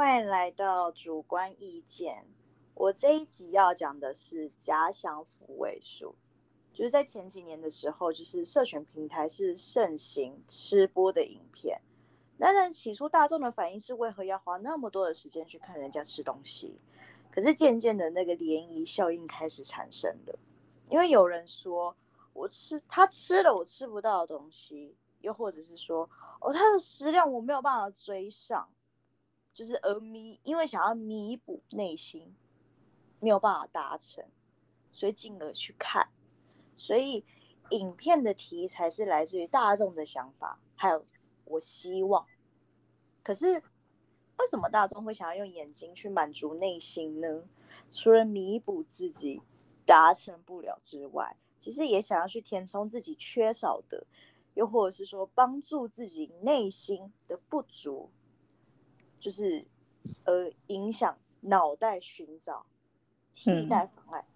[0.00, 2.24] 欢迎来到主观意见。
[2.72, 6.14] 我这一集要讲的是假想抚慰术，
[6.72, 11.82] 就是在前几年的时候，就是社群平台是盛行吃播的影片。
[12.38, 16.80] 那在起初大众的反应是为何要花那么多的时间去看人家吃东西？
[17.30, 20.38] 可是渐渐的那个涟漪效应开始产生了，
[20.88, 21.94] 因为有人说
[22.32, 26.08] 我吃他吃了我吃不到的东西，又或者是说
[26.40, 28.66] 哦他的食量我没有办法追上。
[29.52, 32.34] 就是而弥，因为想要弥补内心
[33.18, 34.24] 没有办法达成，
[34.92, 36.08] 所以进而去看。
[36.76, 37.24] 所以
[37.70, 41.04] 影片的题材是来自于大众的想法，还有
[41.44, 42.26] 我希望。
[43.22, 43.62] 可是
[44.38, 47.44] 为什么大众会想要用眼睛去满足内心呢？
[47.90, 49.42] 除了弥补自己
[49.84, 54.06] 达成不了之外，其实也想要去填充自己缺少的，
[54.54, 58.10] 又或者是说帮助自己内心的不足。
[59.20, 59.64] 就是
[60.24, 62.66] 呃，影响脑袋寻找
[63.34, 64.26] 替代方案。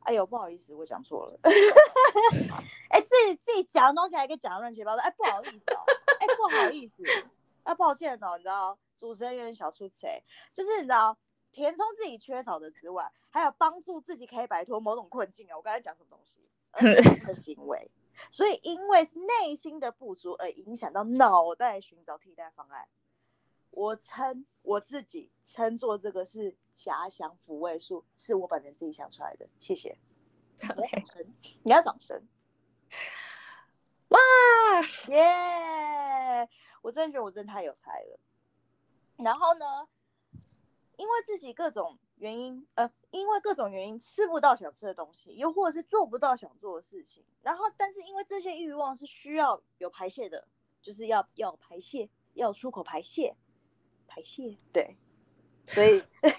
[0.00, 1.38] 哎呦，不好意思，我讲错了。
[2.90, 5.02] 哎，自己自己讲的东西还可以讲乱七八糟。
[5.02, 5.84] 哎，不好意思哦。
[6.20, 7.02] 哎，不好意思。
[7.62, 10.22] 啊，抱歉哦，你知道，主持人有点小出彩。
[10.52, 11.16] 就是你知道，
[11.52, 15.56] 填充自己缺少的之外，还有帮助自己可以摆脱某种困境啊。
[15.56, 16.40] 我刚才讲什么东西？
[17.26, 17.90] 的 行为。
[18.30, 22.86] 所以，因为是内心的不足而影响到脑袋寻找替代方案。
[23.74, 29.48] 我称我自己称作这个是假想抚慰术，是我本人自己想出来的。
[29.58, 29.98] 谢谢，
[30.60, 31.26] 你要 掌声，
[31.64, 32.28] 你要掌声，
[34.08, 34.18] 哇
[35.08, 36.48] 耶！
[36.82, 38.20] 我真的觉得我真的太有才了。
[39.16, 39.88] 然后呢，
[40.96, 47.24] 因为自己各种原因，呃，因为各种原因吃不到想吃的东西，又或者是做不到想做的事情。
[47.42, 50.46] 然后，但是因为这些欲望是需要有排泄的，
[50.80, 53.36] 就是要要排泄，要出口排泄。
[54.14, 54.96] 排泄对，
[55.64, 56.00] 所以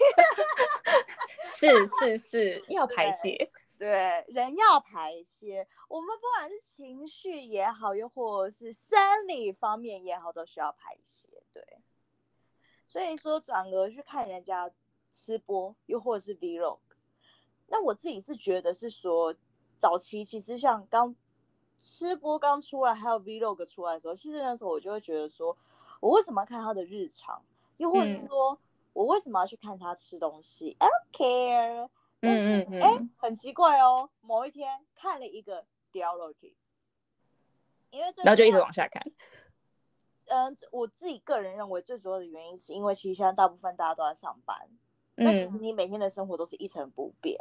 [1.44, 5.68] 是是是要排泄， 对，人要排泄。
[5.88, 8.98] 我们不管是情绪也好，又或者是生
[9.28, 11.28] 理方面也好，都需要排泄。
[11.52, 11.62] 对，
[12.88, 14.70] 所以说转而去看人家
[15.12, 16.78] 吃播，又或者是 vlog。
[17.66, 19.34] 那我自己是觉得是说，
[19.78, 21.14] 早期其实像刚
[21.78, 25.56] 吃播刚出来，还有 vlog 出来的时候，其实那时候我就会觉得说，
[26.00, 27.44] 我为什么要看他的日常？
[27.76, 28.58] 又或者说，
[28.92, 31.88] 我为什么要去看他吃东西？I don't care。
[32.20, 32.80] 嗯嗯嗯。
[32.82, 34.08] 哎，很奇怪哦。
[34.20, 36.56] 某一天看了一个掉落去，
[37.90, 39.02] 因为然后就一直往下看。
[40.26, 44.68] 嗯，我自己个人认为最主要的原因是因为其实现在大部分大家都在上班，
[45.14, 47.38] 那其实你每天的生活都是一成不变。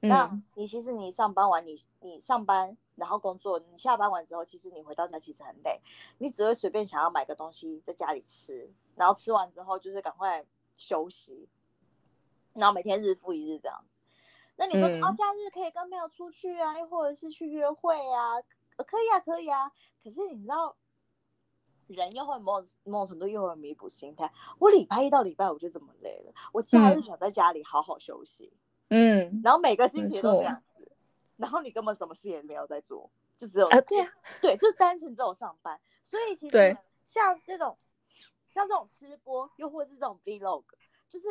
[0.00, 5.80] 那你其实你上班完，你你上班然后工作，你下班完之后，其实你回到家其实很累，
[6.18, 10.44] 你只会随便想要买个东西在家里吃，然后吃完之后就是赶快
[10.76, 11.48] 休息，
[12.54, 13.96] 然后每天日复一日这样子。
[14.56, 18.42] 那你说啊，假日可以跟朋友出去啊，又或者是去约会啊，
[18.76, 19.70] 可以啊，可以啊。
[20.02, 20.76] 可是你知道，
[21.86, 24.32] 人又会某某种程度又会弥补心态。
[24.58, 28.52] 我礼拜一到礼拜五就这么累了，我假日想在家里好好休息。
[28.90, 30.62] 嗯，然后每个星期都这样子，
[31.38, 34.12] 然后你根本什么事也没有在做，就只有啊，对啊，
[34.42, 35.80] 对，就是单纯只有上班。
[36.04, 36.76] 所以其实
[37.06, 37.78] 像这种
[38.50, 40.64] 像这种吃播，又或者是这种 vlog，
[41.08, 41.28] 就是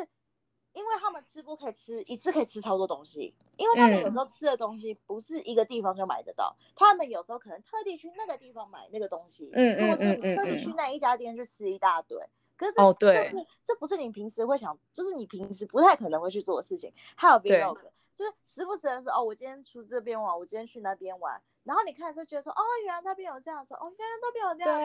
[0.73, 12.17] 因为他们吃播可以吃一次可以吃超多东西，因为他们有时候吃的东西不是一个地方就买得到，他们有时候可能特地去那个地方买那个东西，嗯嗯或者是特地去那一家店去吃一大堆。
[12.55, 16.91] 可是这就是这不是你平时会想，就是你平时不太可能会去做的事情。
[17.15, 17.79] 还有 vlog，
[18.17, 24.79] 就是时不时的是哦，我今天出这边玩，我今天去那边玩，然后你看的时候觉得说，哦，原来那边有这样子，哦，原来那边有这样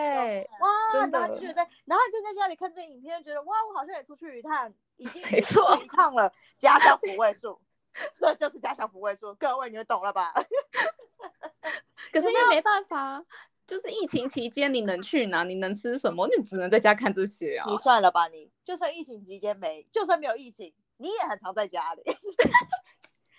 [0.44, 7.59] 子，哇，然后就觉得，然后你就在家里看这影片，觉得哇，我好像也出去一趟，已经没错一趟了，家乡抚慰术，
[8.20, 10.32] 这就是家乡抚慰术，各位你们懂了吧？
[12.12, 13.25] 可是因为没办法。
[13.64, 15.44] 就是疫情期间，你能去哪？
[15.44, 16.28] 你能吃什么？
[16.28, 17.64] 你只能在家看这些啊！
[17.70, 22.02] 你算了吧，你就算疫情期间没，就算没有疫情，你也很常在家里。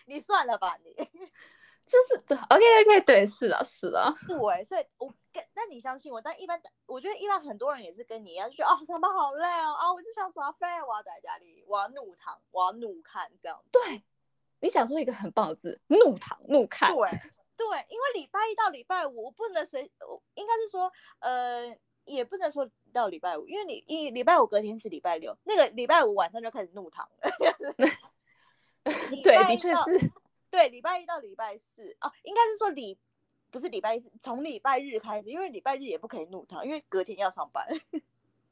[0.05, 0.93] 你算了吧，你
[1.85, 6.21] 就是对，OK OK，对，是啊，是啊，对，所以我跟，那你相信我？
[6.21, 13.61] 但一般，我觉得一般很多人也是跟你一样，就觉得哦，上班好累哦，啊，我就想耍废，我要在家里，我要怒躺，我要怒看，这样。
[13.71, 14.03] 对，
[14.61, 16.93] 你想说一个很棒的字，怒躺，怒看。
[16.95, 17.09] 对。
[17.55, 19.83] 对，因为礼拜一到礼拜五不能随，
[20.33, 27.29] 应该是说，呃，也不能说到礼拜五，因为你一礼拜五隔天是礼拜六，那个礼拜五晚上就开始怒躺了。
[29.23, 30.11] 对，的确是。
[30.51, 32.97] 对，礼拜一到礼拜四啊，应该是说礼
[33.49, 37.67] 不是礼拜一，从礼拜日开始，因为礼拜日也不可以怒他，因为隔天要上班。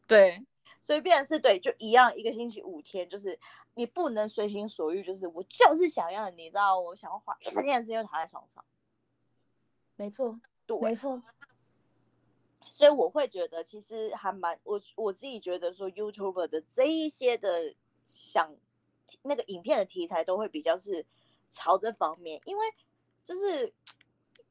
[0.08, 0.44] 对，
[0.80, 3.40] 所以变成是对，就一样，一个星期五天，就是
[3.76, 8.66] 你不能随心所欲，就是我就是想要，你知道，我想要花一整天的时间躺在床上。
[9.96, 11.22] 没错，对，没错。
[12.70, 17.76] 所以我会觉得，其实还蛮我我自己觉得说，YouTuber 的这一些的
[18.08, 18.56] 想
[19.24, 21.06] 那个影片的题材都会比较是
[21.50, 22.66] 朝这方面，因为
[23.24, 23.74] 就是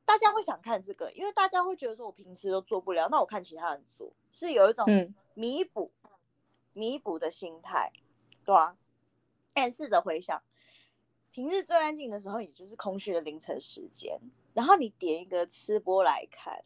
[0.04, 4.86] 大家会想看这个，因为大家会觉得说我平时都做不了，那我看其他人做，是有一种
[5.34, 5.92] 弥补
[6.72, 7.92] 弥补的心态，
[8.44, 8.76] 对啊？
[9.52, 10.42] 但试着回想，
[11.30, 14.20] 平日最安静的时候，也就是空虚的凌晨时间，
[14.54, 16.64] 然后你点一个吃播来看，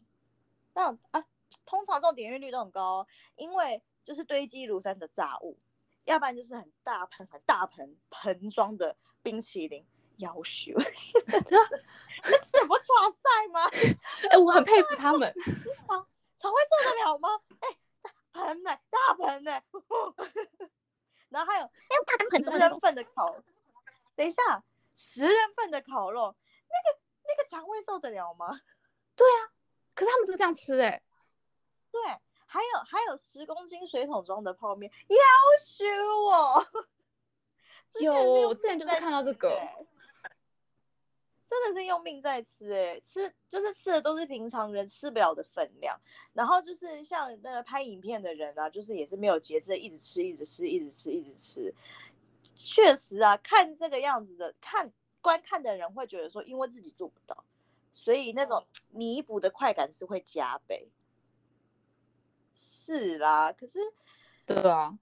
[0.73, 1.25] 那啊。
[1.63, 3.07] 通常这种点阅率都很高，
[3.37, 5.57] 因为就是堆积如山的炸物，
[6.05, 9.85] 要不然就是很大盆、很大盆盆装的冰淇淋，
[10.17, 10.71] 要求，
[11.49, 12.83] 那吃不出
[13.21, 13.65] 赛吗？
[14.31, 15.33] 哎，我很佩服他们，
[15.87, 16.07] 肠
[16.39, 17.29] 肠胃受得了吗？
[17.59, 17.77] 哎，
[18.33, 19.61] 盆呢，大盆呢，
[21.29, 21.69] 然后还有
[22.43, 23.31] 十人份的烤，
[24.15, 24.63] 等一下，
[24.93, 26.35] 十人份的烤肉，
[26.69, 28.61] 那个那个肠胃受得了吗？
[29.15, 29.51] 对啊，
[29.95, 31.01] 可是他们就这样吃哎。
[31.91, 32.01] 对，
[32.55, 35.17] 还有还有十公斤水桶装的泡面，要
[35.61, 35.85] 求
[36.25, 36.65] 我。
[37.99, 38.13] 有，
[38.47, 39.49] 我之前就是看到这个，
[41.45, 45.99] 真的是用命在吃哎，吃就是吃的都是平常人吃不了的分量。
[46.31, 51.75] 然后就是像那个拍影片的人啊，就是也是没有节制，一直吃，一直吃，一直吃，一直吃。
[52.55, 57.43] 确实啊，看这个样子的，看观看的人会觉得说，因为自己做不到，
[57.91, 60.89] 所以那种弥补的快感是会加倍。
[62.55, 63.79] 是啦，可是，
[64.45, 64.97] 对啊，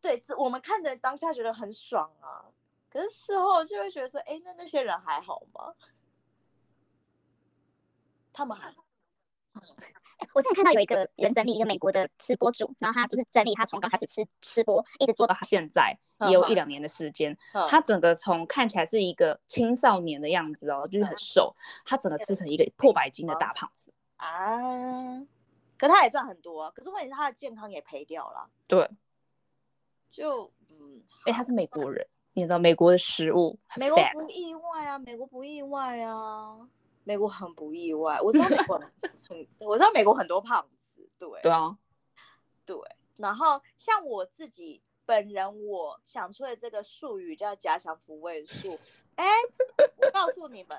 [0.00, 2.44] 对，我们看的当下觉得很爽啊，
[2.90, 5.72] 可是事后就会觉得说，哎，那那些人还好吗？
[8.32, 8.74] 他们还……
[10.34, 17.36] 我之前看到有一个人整理一个美国的吃播主，然后他就是整理他从刚开始吃吃播，一直做到他现在，也有一两年的时间，
[17.68, 21.54] 他整个从看起来是一个青少年的样子哦，就是很瘦，
[21.84, 25.22] 他整个吃成一个破百斤的大胖子啊。
[25.78, 28.48] 可他也赚很多，可是问题是他的健康也赔掉了。
[28.66, 28.88] 对，
[30.08, 36.68] 就嗯，哎，他是美国人，你知道美国的食物，美国不意外啊，美国不意外啊，
[37.04, 38.20] 美国很不意外。
[38.20, 38.76] 我知道美国
[39.28, 41.76] 很，我知道美国很多胖子，对，对啊，
[42.64, 42.76] 对。
[43.16, 48.68] 然后像我自己本人，我想出的这个术语叫假想抚慰术。
[49.16, 49.24] 哎，
[49.96, 50.78] 我告诉你们。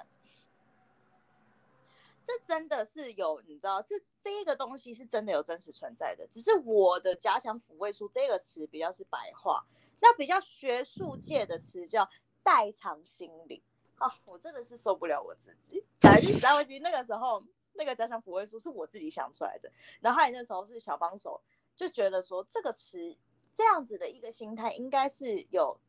[2.28, 6.28] 这真的是有，你知道，是这一个东西是真的有真实存在的。
[6.28, 9.66] 只是我的加强抚慰术这个词比较是白话，
[10.02, 12.10] 那比较学术界的词叫
[12.44, 13.64] 代偿心理。
[13.96, 15.82] 啊，我真的是受不了我自己。
[15.96, 17.42] 讲句实在话，其实那个时候
[17.72, 19.72] 那个加强抚慰术是我自己想出来的。
[20.02, 21.42] 然后那时候是小帮手
[21.78, 23.18] 就觉得说这个词
[23.54, 25.80] 这样子的一个心态，应该是有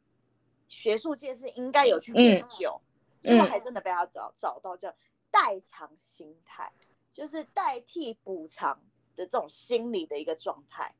[0.68, 2.80] 学术界是应该有去研究，
[3.20, 4.96] 所以还真的被他找找到这样。
[5.30, 6.72] 代偿心态
[7.12, 8.82] 就是代替补偿
[9.14, 10.94] 的这种心理的一个状态。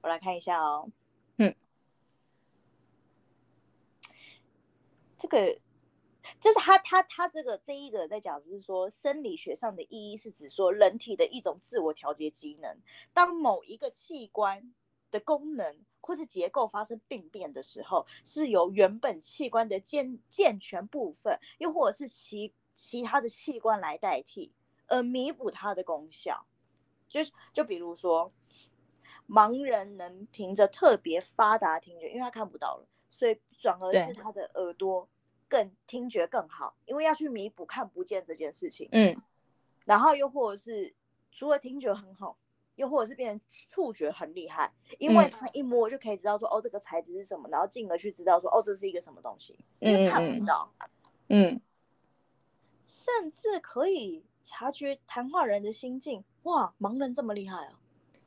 [0.00, 0.90] 我来看一下哦，
[1.36, 1.54] 嗯，
[5.16, 5.58] 这个
[6.40, 12.78] 就是他他他这个这一个在讲，就是说生理学上的意义是指说人体的一种自我调节机能，
[13.12, 14.74] 当某一个器官
[15.10, 15.84] 的功能。
[16.02, 24.52] 或是结构发生病变的时候，是由原本器官的健健全部分，又或者是其其他的器官来代替，
[24.88, 26.44] 而弥补它的功效。
[27.08, 27.20] 就
[27.52, 28.32] 就比如说，
[29.28, 35.08] 盲人能凭着特别发达听觉，因为他看不到了，所以转而是他的耳朵
[35.48, 38.88] 更听觉更好，因为要去弥补看不见这件事情。
[38.92, 39.14] 嗯，
[39.84, 40.94] 然后又或者是
[41.30, 42.36] 除了听觉很好。
[42.76, 50.72] 又或者是变成触觉很厉害，因为他一摸就可以知道说哦这个材质是什么，然后进而去知道说哦这是一个什么东西，因为看不到，
[51.28, 51.60] 嗯，
[52.86, 57.78] 甚至可以察觉谈话人的心境，哇，盲人这么厉害啊！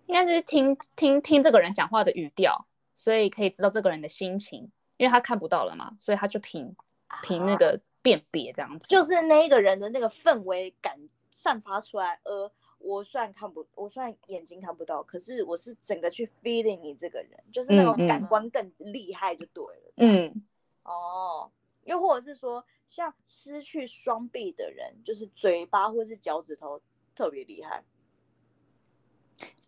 [0.06, 6.76] 应该是听听听这个人讲话的语调，所以可以知道这个人的心情，因为他看不到了嘛，所以他就凭
[7.24, 12.52] 凭那个辨别这样子，就是那个人的那个氛围感散发出来，而。
[12.78, 19.94] 我虽然看不，我虽然眼睛看不到，可是我是整个去 feeling 你这个人，就是那种感官更厉害就对了。
[19.98, 20.46] 嗯，
[20.84, 21.52] 哦，
[21.86, 26.80] 又或者是说，像失去双臂的人，就是嘴巴或是脚趾头
[27.16, 27.84] 特别厉害，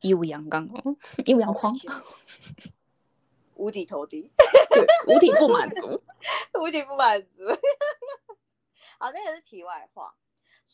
[0.02, 0.96] 一无阳刚哦，
[1.26, 1.76] 一无阳光，
[3.56, 4.32] 五体投地，
[5.10, 6.04] 五体不满足，
[6.62, 7.46] 五体不满足。
[9.00, 10.16] 好，那个是题外话。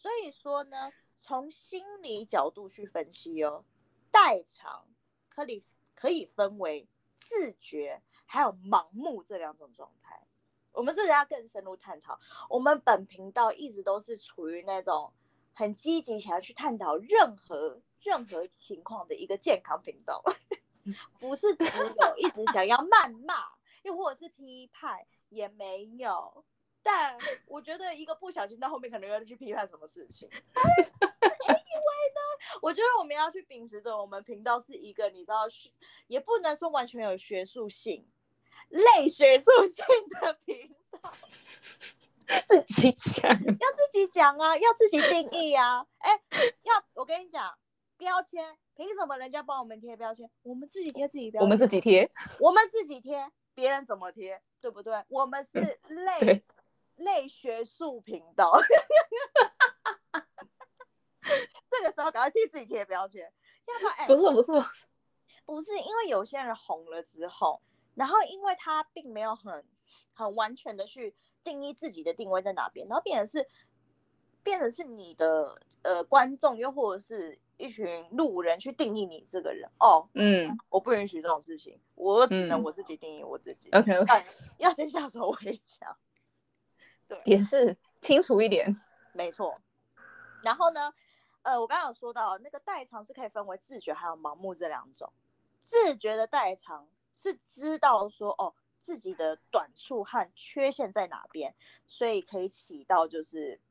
[0.04, 3.64] 所以说呢，从心理角度去分析哦，
[4.12, 4.86] 代偿
[5.30, 5.64] 可以
[5.96, 6.86] 可以分为
[7.18, 10.28] 自觉还有盲目这两种状态。
[10.74, 12.20] 我们这里要更深入探讨。
[12.50, 15.14] 我们本频道一直都是处于那种
[15.54, 20.22] 很积极想要去探讨任何任何情况的一个健康频道，
[21.18, 23.36] 不是只有一直想要谩骂，
[23.84, 26.44] 又或者是批判，也没有。
[26.84, 30.30] 但我觉得一个不小心到后面可能要去批判什么事情。
[31.44, 35.46] Anyway 呢，我觉得我们要去秉持着我们频道是一个你知道，
[36.08, 38.08] 也不能说完全有学术性。
[38.70, 41.00] 类学术性的频道，
[42.48, 43.38] 自己讲，要
[43.76, 45.86] 自己讲啊，要自己定义啊。
[46.00, 46.20] 哎，
[46.64, 47.56] 要我跟你讲，
[47.98, 50.30] 标签凭什么人家帮我们贴标签？
[50.42, 52.10] 我们自己贴自己标签，我们自己贴，
[52.40, 55.04] 我们自己贴，别人怎么贴，对不对？
[55.10, 55.60] 我们是
[55.90, 56.44] 类
[57.04, 58.52] 类学术频道，
[61.70, 63.32] 这个时候赶快替自己贴标签，
[63.68, 64.70] 要不然不是不是，
[65.46, 67.62] 不是因为有些人红了之后。
[67.96, 69.64] 然后，因为他并没有很
[70.16, 73.48] 很完全的去定义自己的定位在哪边，然后变成是
[74.42, 80.10] 变成是你的呃观众，又或者是一群路人去定义你这个人哦。
[80.16, 83.70] 嗯，我不允许这种事情，我只能我自己定义我自己。
[83.74, 84.26] OK OK，
[84.58, 85.96] 要先下手为强。
[87.08, 88.76] 对，也是清楚一点。
[89.14, 89.60] 没错。
[90.44, 90.94] 然后呢，
[91.42, 95.12] 呃，我刚刚有说到那个代偿是可以分为自觉还有盲目这两种。
[95.62, 96.88] 自觉的代偿。
[97.16, 101.54] 是知道说哦自己的短处和缺陷在哪边，
[101.86, 103.62] 所以可以起到就是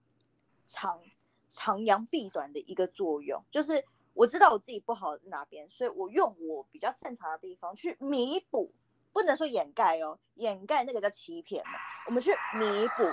[0.65, 1.03] 长
[1.51, 3.43] 长扬避短的一个作用。
[3.51, 3.85] 就是
[4.15, 8.73] 我知道我自己不好在哪边，所以我用我比较擅长的地方去弥补，
[9.13, 11.73] 不能说掩盖哦，掩盖那个叫欺骗嘛。
[12.07, 13.05] 我们去弥补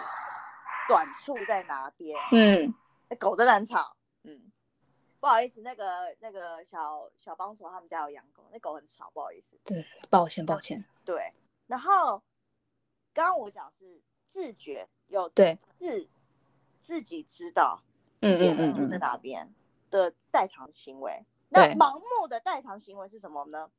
[0.88, 2.18] 短处在哪边。
[2.32, 2.74] 嗯，
[3.20, 3.96] 狗真的很吵。
[4.24, 4.52] 嗯。
[5.20, 9.60] 不好意思，那个那个小小帮手他们家有养狗，那狗很吵，不好意思。
[9.66, 10.86] 对，抱歉抱歉。
[11.04, 11.34] 对，
[11.68, 12.24] 然后
[13.14, 16.10] 刚刚我讲是自觉有对自
[16.80, 17.84] 自己知道
[18.22, 19.54] 自己短处在哪边
[19.92, 21.26] 的代偿行为。
[21.50, 23.70] 那盲目的代偿行为是什么呢？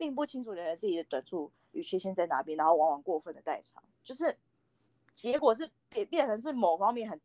[0.00, 4.34] 并不清楚了解自己的短处与缺陷在哪边，然后往往过分的代偿，就是
[5.12, 7.20] 结果是变变成是某方面很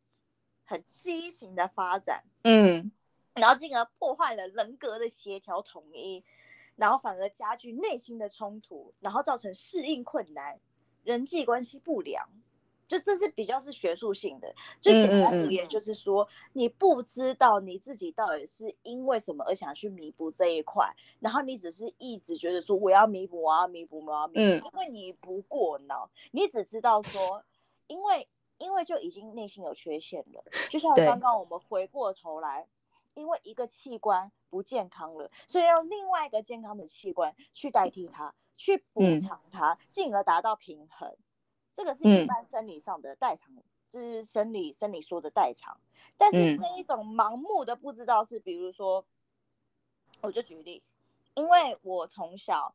[0.65, 2.25] 很畸形的发展。
[2.43, 2.91] 嗯。
[3.33, 6.23] 然后进而破坏了人格的协调统一，
[6.75, 10.59] 然后反而加剧内心的冲突，然后造成适应困难、
[11.03, 12.29] 人际关系不良。
[12.87, 20.89] 就这是比较是学术性的，最简单而言，就是说你不知道你自己到底是因为什么而想去弥补这一块，
[21.19, 27.43] 然后你只是一直觉得说我要弥补，我要弥补，我要弥补，因为你不过脑，你只知道说，
[27.87, 28.27] 因为
[28.57, 32.67] 因为就已经内心有缺陷了，就像刚刚我们回过头来。
[33.15, 41.15] 因为一个器官不健康了，所以用另外一个健康的器官去代替它，去补偿它，进而达到平衡。
[41.75, 43.51] 这个是一般生理上的代偿，
[43.89, 45.77] 就是生理生理说的代偿。
[46.17, 49.05] 但是这一种盲目的不知道是，比如说，
[50.21, 50.81] 我就举例，
[51.35, 52.73] 因为我从小，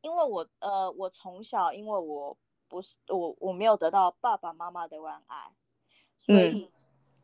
[0.00, 5.52] 因为我呃，我从小因为我不是我我没有得到爸爸妈妈的关爱，
[6.18, 6.70] 所以。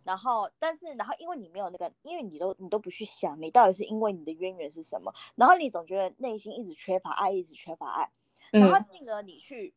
[0.04, 8.08] 然后，但是，然后，因为你没有那个，因为你都你都不去想，你到底是因为你的渊源是什么，然后你总觉得内心一直缺乏爱，一直缺乏爱，
[8.52, 9.74] 然后进而你去，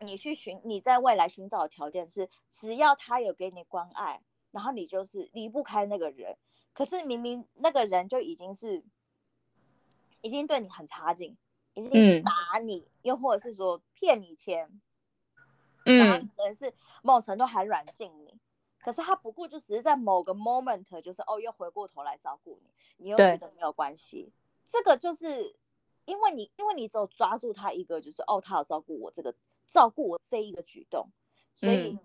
[0.00, 6.36] 你去寻你在未来寻找的条件是，只要他有给你关爱，然后你就是离不开那个人，
[6.72, 8.82] 可是明明那个人就已经是，
[10.22, 11.36] 已经对你很差劲，
[11.74, 14.80] 已经打你，又或者是说骗你钱，
[15.84, 18.38] 然后可能是某种程度还软禁你。
[18.82, 24.32] 可是他不过，就只是在某个 moment，就是哦，又回过头来照顾你，你又觉得没有关系。
[24.64, 25.54] 这个就是
[26.06, 29.34] 因为你，因为你只有抓住他一个，就是哦，他有照顾我这个，
[29.70, 31.08] 照顾我这一个举动，
[31.54, 31.96] 所以，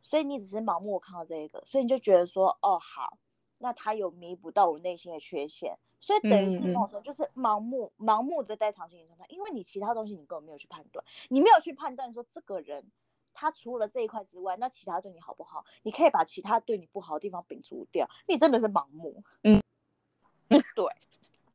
[0.00, 3.18] 所以你只是盲目看到这一个，所以你就觉得说，哦，好，
[3.58, 12.90] 那他有弥补到我内心的缺陷，所以等于是那种就是盲目、盲目的代偿心理状态，因为你其他东西你根本没有去判断，你没有去判断说这个人。
[13.36, 15.64] 他除了这一块之外，那其他对你好不好？
[15.82, 18.08] 你可以把其他对你不好的地方摒除掉。
[18.28, 19.60] 你真的是盲目，嗯，
[20.76, 20.86] 对，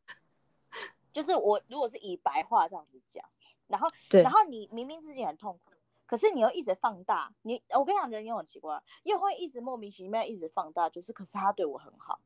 [1.14, 3.24] 就是我如果是以白话这样子讲，
[3.70, 5.72] 然后，然后你明明自己很痛苦，
[6.06, 12.20] 可是你又一直放大，你我跟你讲，人也很奇怪，又会一直莫名其妙一直放大，就是可是他对我很好。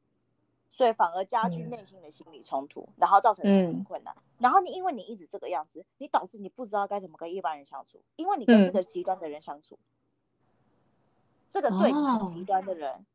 [0.72, 4.16] 所以反而加剧内心的心理冲突，然后造成适应困难。
[4.40, 9.78] 然后你因为你一直这个样子，你导致你不知道该怎么跟一般人相处，因为你跟这个极端的人相处，
[11.48, 13.06] 这个对你很极端的人，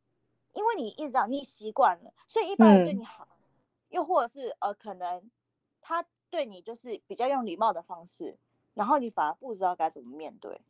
[0.52, 3.26] 因为你一直这样，你习惯了，所以一般人对你好，
[3.88, 5.28] 又或者是呃可能
[5.80, 8.36] 他对你就是比较用礼貌的方式，
[8.74, 10.60] 然后你反而不知道该怎么面对，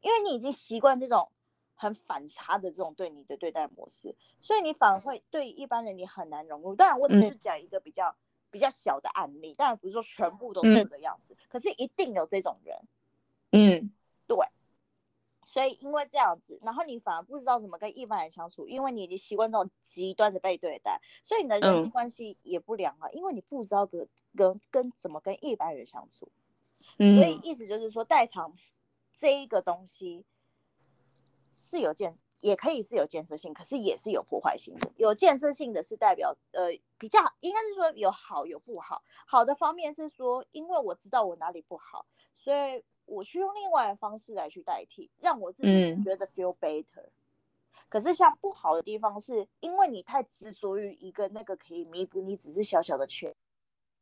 [0.00, 1.28] 因为你已经习惯这种
[1.74, 6.74] 很反差的这种对你的对待模式，所以你反而会对一般人你很难融入。
[6.74, 8.14] 当然，我只是讲一个比较
[8.50, 12.78] 比较小的案例，当然不是说全部都是这个样子，可是一定有这种人。
[13.52, 13.90] 嗯，
[14.26, 14.36] 对。
[15.48, 26.28] 所以因为这样子，然后你反而不知道怎么跟一般人相处，因为你已经习惯这种极端的被对待，所以你的人际关系也不良啊，因为你不知道跟跟跟怎么跟一般人相处。
[26.98, 28.52] 所以意思就是说，代偿
[29.16, 30.24] 这一个东西
[31.52, 34.90] 是有建，也可以是有建设性，可是也是有破坏性的。
[34.96, 42.82] 有建设性的是代表呃比较应该是说有好有不好，好的方面是说，因为我知道我哪里不好，所以。
[43.06, 47.06] 我去用另外的方式来去代替，让我自己觉得 feel better。
[47.88, 53.34] 可是像不好的地方，是因为你太执着于一个那个可以弥补你只是小小的缺，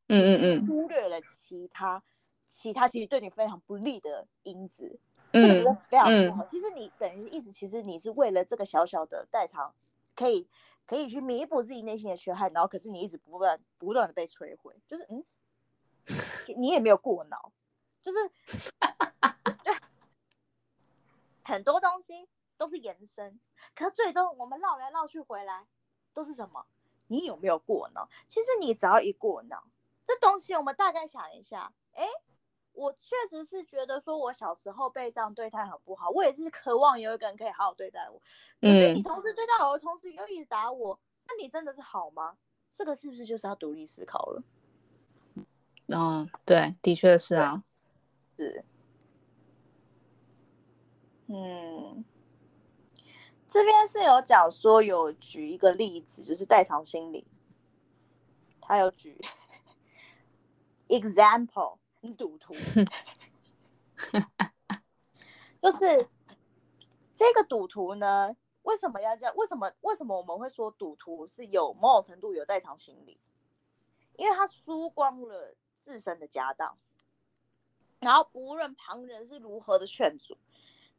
[0.09, 2.03] 嗯嗯嗯，忽略了其他
[2.47, 4.99] 其他其实对你非常不利的因子，
[5.33, 6.45] 这个非常不好。
[6.45, 9.75] 其实你等于意思，其实你是为了这个小小的代偿，
[10.15, 10.49] 可以
[10.87, 15.23] 可以去弥补自己内心的缺憾，然后可是你一直不断不断的被摧毁，就是嗯，
[16.57, 17.53] 你也没有过脑。
[18.05, 18.19] 就是
[21.43, 23.41] 很多东西都是延伸，
[23.75, 25.67] 可最终我们绕来绕去回来
[26.13, 26.67] 都是什么？
[27.07, 28.07] 你有没有过脑？
[28.29, 29.65] 其实你只要一过脑，
[30.05, 32.07] 这东西我们大概想一下，哎，
[32.73, 38.21] 我确实是觉得说我小时候被这样对待很不好，我也是渴望有一个人可以好好对待我。
[38.61, 42.37] 可是你同时对待我的同时又一直打我，那你真的是好吗？
[42.71, 44.43] 这个是不是就是要独立思考了？
[45.87, 47.65] 嗯，对，的确是啊。
[48.37, 48.65] 是，
[51.27, 52.05] 嗯，
[53.47, 57.27] 这边是有讲说有举一个例子，就是代偿心理，
[58.61, 59.21] 他有举
[60.89, 61.79] example，
[62.19, 62.55] 赌徒，
[65.63, 66.09] 就是
[67.15, 69.35] 这个赌徒呢，为什么要这样？
[69.37, 73.21] 为什么为什么我们会说赌徒是有某种程度有代偿心理？
[74.17, 76.77] 因为他输光了自身的家当。
[78.05, 80.37] 然后不论旁人是如何的劝阻，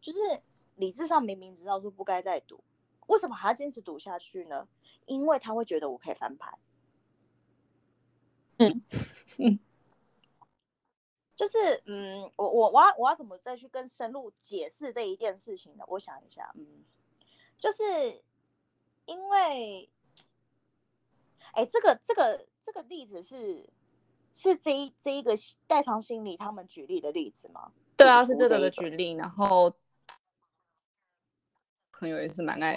[0.02, 0.20] 就是
[0.76, 2.64] 理智上明明知道说不该再赌，
[3.08, 4.68] 为什么还要坚持赌下去呢？
[5.06, 6.58] 因为他会觉得我可以翻盘。
[8.58, 8.82] 嗯
[9.38, 9.60] 嗯，
[11.36, 15.86] 就是嗯，我我我要我要怎么再去更深入解释这一件事情呢？
[15.88, 16.84] 我想一下，嗯，
[17.60, 17.84] 就是
[19.06, 19.90] 因为，
[21.54, 23.70] 哎，这个这个这个例子是。
[24.38, 25.34] 是这一这一个
[25.66, 27.72] 代偿心理他们举例的例子吗？
[27.96, 29.14] 对啊，是这个的举例。
[29.14, 29.74] 然后
[31.94, 32.76] 朋友也是蛮爱。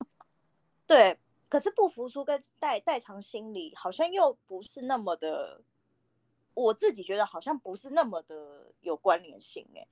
[0.88, 1.16] 对，
[1.48, 5.62] 可是不服输跟代代偿心理好像又不是那么的，
[6.54, 9.86] 我自己觉得好像不是那么的有关联性哎，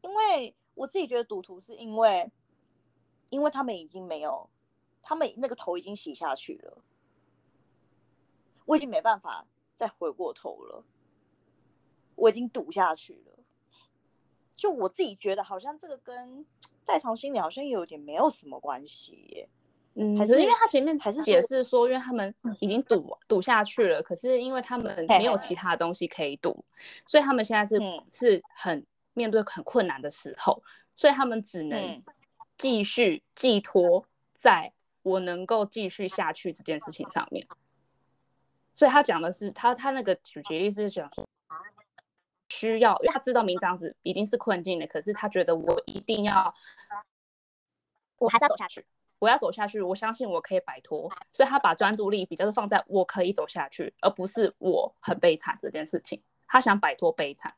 [0.00, 2.32] 因为我自己觉得赌徒是因为，
[3.28, 4.48] 因为他们已经没有，
[5.02, 6.82] 他们那个头已经洗下去了。
[8.72, 10.82] 我已经没办法再回过头了，
[12.14, 13.38] 我已经赌下去了。
[14.56, 16.46] 就我自己觉得，好像这个跟
[16.86, 19.48] 代偿心理好像有点没有什么关系耶。
[19.94, 26.64] 嗯，还是因为他前面还是解释说，因为他们已经赌赌下去了，可是因为他们没有其他东西可以赌，
[27.04, 27.78] 所以他们现在是
[28.10, 30.62] 是很面对很困难的时候，
[30.94, 32.02] 所以他们只能
[32.56, 37.46] 继续寄托在我能够继续下去这件事情上面。
[38.74, 41.28] 所以他讲的是，他他那个举举例是讲说，
[42.48, 46.54] 需要，因为他知道明章子已经是困境了，可是他觉得我一定要，
[48.16, 48.86] 我还是要走下去，
[49.18, 57.54] 我要走下去，我相信我可以摆脱，所以他把专注力比较是放在我可以走下去，而不是我很悲惨这件事情，他想摆脱悲惨，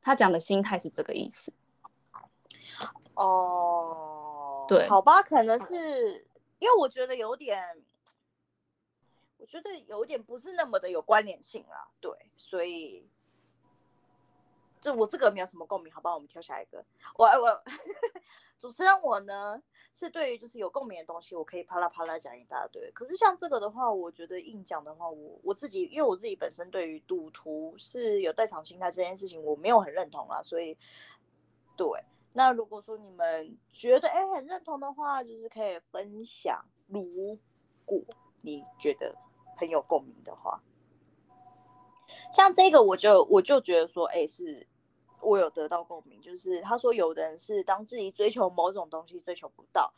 [0.00, 1.52] 他讲的心态是这个意思。
[3.14, 6.26] 哦，对，好吧，可能是
[6.60, 7.58] 因为我觉得有点。
[9.38, 13.08] 我觉得有点不是那么的有关联性啦，对，所以
[14.80, 16.84] 就我这个没有什么共鸣，好吧，我们挑下一个。
[17.16, 17.64] 我我
[18.58, 22.90] 主持人我呢是对于就是有共鸣的东西，我可以啪啦啪啦讲一大堆。
[22.92, 30.76] 可是像这个的话，我觉得硬讲的话，我我自己因为我自己本身对于赌徒是有代偿心态这件事情，我没有很认同啦，所以
[31.76, 31.86] 对。
[32.32, 36.64] 那如果说你们觉得哎很认同的话，就是可以分享。
[36.88, 37.38] 如
[37.84, 38.00] 果
[38.42, 39.14] 你觉得。
[39.58, 40.62] 很有共鸣的话，
[42.32, 44.66] 像这个我就我就觉得说，哎，是
[45.20, 46.20] 我有得到共鸣。
[46.22, 49.92] 就是他说，有的人是当自己追求某种东西追求不到，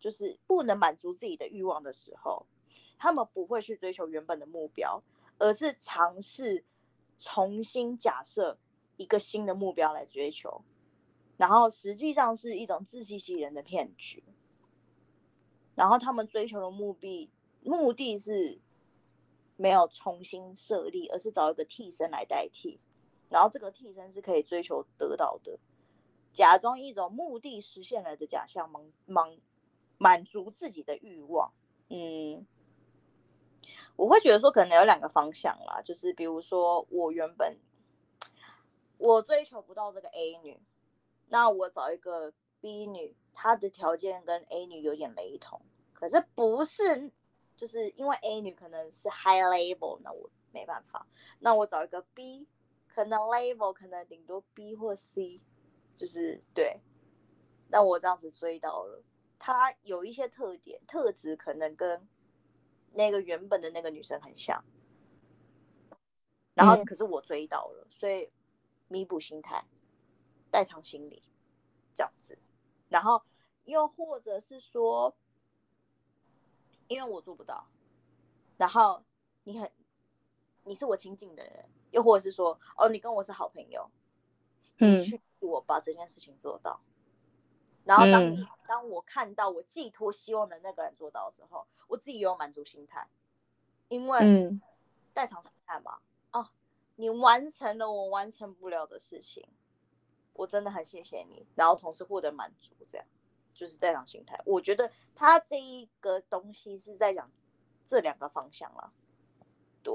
[0.00, 2.44] 就是不能满足自己的欲望的时候，
[2.98, 5.00] 他们不会去追求原本的目标，
[5.38, 6.64] 而是尝试
[7.16, 8.58] 重新假设
[8.96, 10.64] 一个新的目标来追求，
[11.36, 14.24] 然后实际上是一种自欺欺人的骗局。
[15.76, 17.28] 然后他们追求的目的
[17.62, 18.60] 目的是
[19.56, 22.80] 没有重新设立，而是找一个替身来代替，
[23.28, 25.58] 然后这个替身是可以追求得到的。
[26.32, 29.38] 假装一种目的实现了的假象，满满
[29.98, 31.52] 满足自己的欲望。
[31.88, 32.44] 嗯，
[33.94, 37.56] 我会觉得说可能有两个方向啦，就是比如说我原本
[38.98, 40.60] 我追求不到这个 A 女，
[41.28, 45.60] 那我找一个 B 女，她的条件跟 A 女有点雷同，
[45.92, 47.12] 可是不是
[47.56, 51.06] 就是因为 A 女可能是 high level，那我没办法，
[51.40, 52.46] 那我找一个 B，
[52.88, 55.40] 可能 level 可能顶多 B 或 C。
[55.96, 56.80] 就是对，
[57.68, 59.00] 那我这样子追到了，
[59.38, 62.08] 她有一些特点特质，可能跟
[62.94, 64.64] 那个原本的那个女生很像，
[66.52, 68.28] 然后可是我追到了，所以
[68.88, 69.64] 弥补心态，
[70.50, 71.22] 代偿心理，
[71.94, 72.36] 这样子，
[72.88, 73.22] 然后
[73.62, 75.14] 又或者是说，
[76.88, 77.66] 因为我做不到，
[78.56, 79.02] 然后
[79.44, 79.70] 你很，
[80.64, 83.90] 你是我亲近的人，又或者是说，哦，你跟我是好朋友，
[84.78, 84.98] 嗯。
[85.40, 86.80] 我把这件事情做到，
[87.84, 93.06] 然后当你当我看到我寄托希望的那个人做到的时候，我自己也有满足心态，
[93.88, 94.58] 因为
[95.12, 95.98] 代偿心态嘛。
[96.32, 96.48] 哦，
[96.96, 99.46] 你完成了我完成不了的事情，
[100.32, 103.06] 我真的很谢谢你，然后同时获得满足，这样
[103.54, 104.38] 就是代偿心态。
[104.44, 107.30] 我觉得他这一个东西是在讲
[107.86, 108.92] 这两个方向了，
[109.82, 109.94] 对。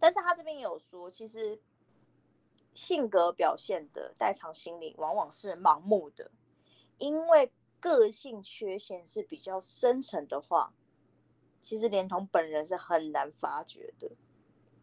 [0.00, 1.60] 但是他这边有说，其实。
[2.74, 6.30] 性格表现的代偿心理往往是盲目的，
[6.98, 10.72] 因为个性缺陷是比较深沉的话，
[11.60, 14.12] 其实连同本人是很难发觉的。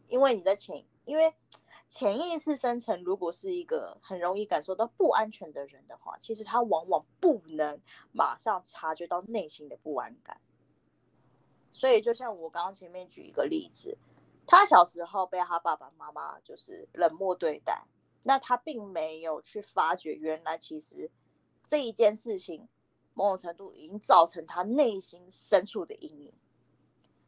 [0.10, 1.34] 因为你在潜，因为
[1.88, 7.80] 潜意识深层，如果是一个很容易感受到不安全的人的话，其实他往往不能
[8.12, 10.42] 马上察觉到内心的不安感。
[11.72, 13.98] 所以，就像我刚刚前面举一个例子。
[14.48, 17.88] 他小时候被他爸爸妈妈就是冷漠对待，
[18.22, 21.10] 那他并没有去发觉，原来其实
[21.66, 22.70] 这一件事情
[23.16, 26.34] 某种程度已经造成他内心深处的阴影，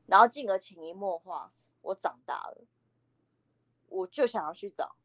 [0.05, 2.63] 然后进而潜移默化，我长大了，
[3.87, 4.95] 我就想要去找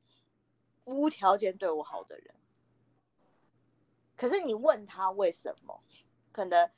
[0.84, 2.34] 无条件对我好的人。
[4.16, 5.82] 可是你问他为什么，
[6.30, 6.70] 可能。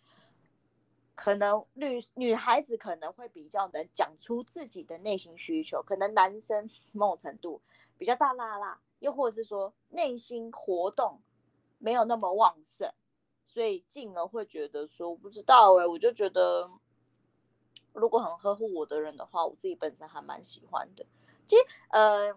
[1.16, 7.62] 可能女女孩子可能会比较能讲出自己的内心需求，可能男生某种程度
[7.96, 11.20] 比较大啦啦，又或者是说内心活动
[11.78, 12.92] 没有那么旺盛，
[13.44, 16.68] 所以进而会觉得说我不知道哎，我就觉得
[17.92, 21.06] 如果很呵护我的人的话，我自己本身还蛮喜欢的。
[21.46, 22.32] 其实呃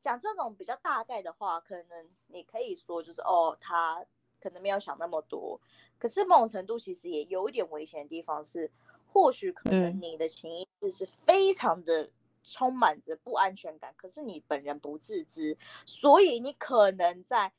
[0.00, 4.04] 讲这种比较大概的话，可能你可以说就是哦他。
[4.40, 5.60] 可能没有想那么多，
[6.00, 8.68] 可是某种程度其实也有一点危险的地方是，
[9.06, 12.10] 或许可能你的潜意识是非常的
[12.42, 17.52] 充满着不安全感，可是你本人不自知，所以你可能在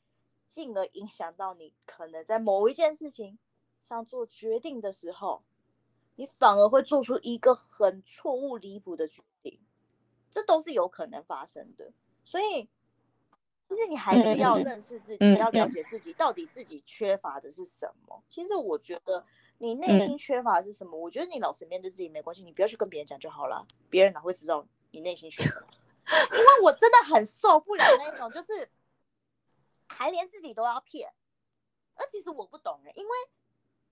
[0.46, 3.38] 进而影响到你可能在某一件事情
[3.80, 5.42] 上做决定的时候，
[6.16, 9.33] 你反而会做出一个很错误离谱的决定，
[10.34, 11.92] 这都是有可能发生的，
[12.24, 12.68] 所以。
[13.66, 18.22] 其实你还是要认识自己，要了解自己到底自己缺乏的是什么。
[18.28, 19.24] 其实我觉得
[19.56, 25.66] 你内心缺乏的是什么，我觉得你老实面对自己没关系，你不要去跟别人讲就好了，别人哪会知道你内心缺什么？
[26.36, 28.68] 因为我真的很受不了那种，就是
[29.88, 31.10] 还连自己都要骗。
[31.94, 33.10] 而其实我不懂哎，因为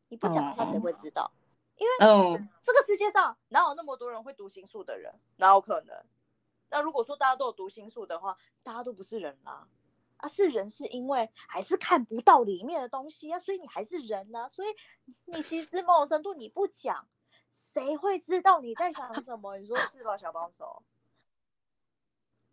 [0.08, 1.32] 你不讲的话谁会知道？
[1.76, 5.18] 因为这个世界上哪有那么多人会读心术的人？
[5.36, 5.96] 哪有可能？
[6.72, 9.68] 那如果说大家都有读心术的话，大家都不是人啦，
[10.16, 14.68] 啊，是人是因为还是看不到里面的东西啊，所以你还是人呢，所以
[15.26, 17.06] 你其实某种程度你不讲，
[17.74, 19.58] 谁会知道你在想什么？
[19.58, 20.82] 你说是吧，小帮手？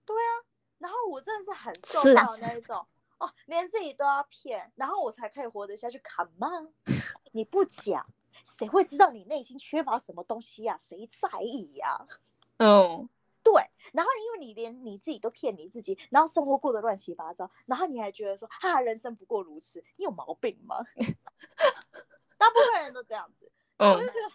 [0.03, 0.43] 对啊，
[0.79, 2.85] 然后我真的是很受不了那一种
[3.19, 6.49] 哦，连自己都要骗，然后我才可以活得下去，砍吗？
[7.31, 8.05] 你不讲，
[8.57, 10.77] 谁会知道你内心缺乏什么东西呀？
[10.77, 12.05] 谁在意呀？
[12.57, 13.07] 嗯。
[13.51, 20.77] 对，然后因为你连你自己都骗你自己，然后生活过得乱七八糟，然后你还觉得说啊，人生不过如此，你有毛病吗？
[22.37, 24.29] 大部分人都这样子， 我就觉得，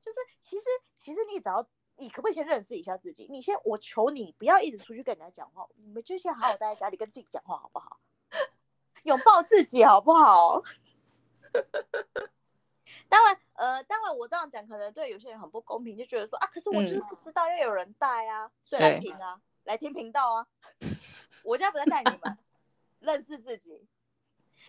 [0.00, 3.26] 就是其实其实你只要你可不可以先认识一下自己？
[3.28, 7.98] 你先，我求你不要一直出去跟人家讲话，你们就先好好待在家里跟自己讲话好不好？
[9.02, 10.62] 拥抱自己好不好？
[13.08, 20.46] 当然，呃，当然我这样讲可能对有些人很不公平，就觉得说啊，可是我就是不知道要有人带啊，所以来听啊，来听频道啊，
[21.44, 22.38] 我现在不在带你们
[23.00, 23.86] 认识自己，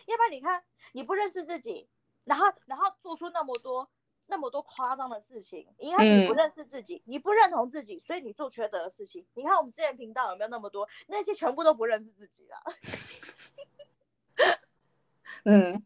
[0.06, 1.88] 要不然你看你不认识自己，
[2.24, 3.90] 然后然后做出那么多
[4.26, 9.26] 那么多夸张的事情，因为你不认识自己，你不认同自己，所以你做缺德的事情。
[9.34, 12.62] 你看我们之前频道有没有那么多那些全部都不认识自己了？
[15.44, 15.84] 嗯。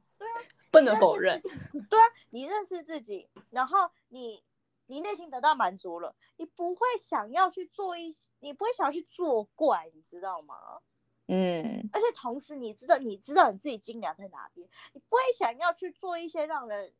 [0.70, 1.40] 不能否认，
[1.88, 4.44] 对啊，你认识自己，然后你
[4.86, 10.80] 你内心得到满足了，你不会想要去做一，你不会想要去作怪，你知道吗？
[11.26, 16.92] 嗯，而且同时你知道，你知道你自己斤两在哪边，你不会想要去做一些让人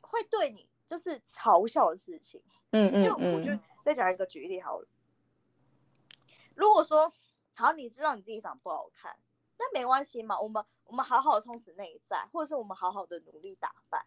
[0.00, 2.42] 会对你就是嘲笑的事情。
[2.72, 3.50] 嗯嗯，就我就
[3.82, 4.88] 再讲一个举例好了，
[6.54, 7.12] 如果说
[7.54, 9.16] 好，你知道你自己长不好看。
[9.62, 14.02] 那没关系嘛，我们我们好好充实内在，或者是我们好好的努力打扮，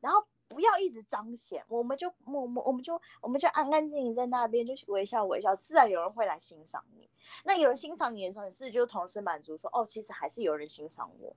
[0.00, 7.08] 然后不要一直彰显，我们就默默我们就我们就安安静静在那边，就微笑微笑，自然有人会来欣赏你。
[7.44, 11.36] 那有人欣赏你的时候，你是就同时满足说，哦，其实还是有人欣赏我。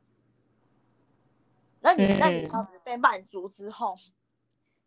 [1.82, 3.95] 那你那你当时被满足之后，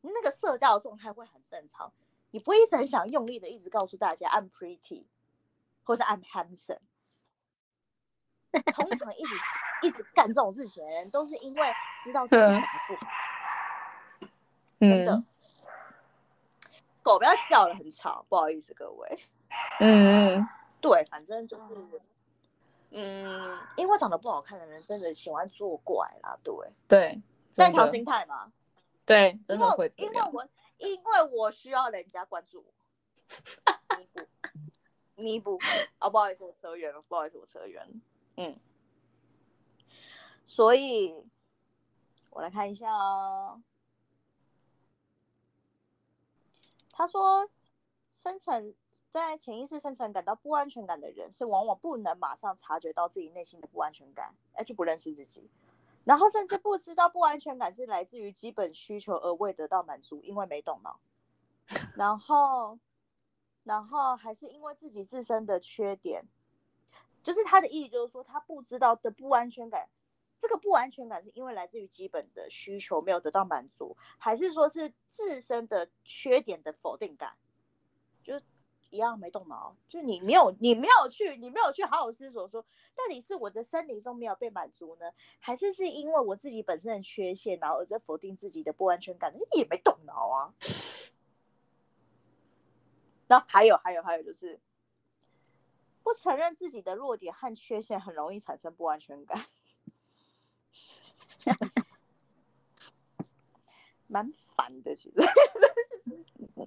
[0.00, 1.92] 那个社交的状态会很正常，
[2.32, 5.06] 你不会一直很想用力的一直告诉大家 I'm pretty，
[5.84, 6.80] 或者 I'm handsome。
[8.74, 9.34] 通常一直
[9.82, 13.00] 一直干这种事情的人，都是因为知道自己长得不好。
[14.80, 15.22] 真的，
[17.02, 19.18] 狗不要叫了，很吵，不好意思各位。
[19.78, 20.44] 嗯，
[20.80, 22.00] 对，反正就是，
[22.90, 26.54] 嗯，因为长得不好看的人，真的喜欢作怪啦，对。
[26.88, 28.52] 对，在调心态嘛。
[29.06, 30.46] 对，真的会因为我
[30.78, 32.72] 因为我需要人家关注我，
[35.14, 35.58] 弥 补弥补。
[35.98, 37.92] 啊，不好意思，我扯远了，不好意思，我扯远了。
[38.36, 38.58] 嗯，
[40.44, 41.14] 所以
[42.30, 43.62] 我来看一下哦。
[46.90, 47.50] 他说，
[48.12, 48.74] 生成
[49.10, 55.50] 在潜意识生成感到不安全感的人，是往往不能马上察觉到自己内心的不安全感，哎，就不认识自己，
[56.04, 61.00] 然后甚至不知道不安全感是来自于基本需求而未得到满足，因为没动脑，
[61.96, 62.78] 然后，
[63.64, 66.26] 然后还是因为自己自身的缺点。
[67.22, 69.88] 就是他的意思，就是说他不知道的不安全感，
[70.40, 77.36] 这个不安全感是因为来自于基本的需求没有得到满足，还是说是自身的缺点的否定感？
[78.24, 78.40] 就
[78.90, 82.60] 一样没动脑，就你没有你没有去你没有去好好思索，说
[82.94, 89.32] 到底是我的生理中没有被满足呢，还是是因为我自己本身的缺陷，然后而在否定自己的不安全感？
[89.34, 90.52] 你也没动脑啊。
[93.28, 94.58] 那还有还有还有就是。
[96.02, 99.46] 不承认自己的弱点和缺陷，很容易产生不安全感，
[104.06, 104.94] 蛮烦的。
[104.94, 105.20] 其实，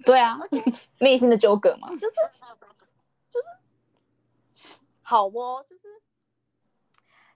[0.04, 0.38] 对啊，
[0.98, 2.14] 内心的纠葛嘛，就是
[3.28, 3.48] 就是
[5.02, 6.02] 好哦，就是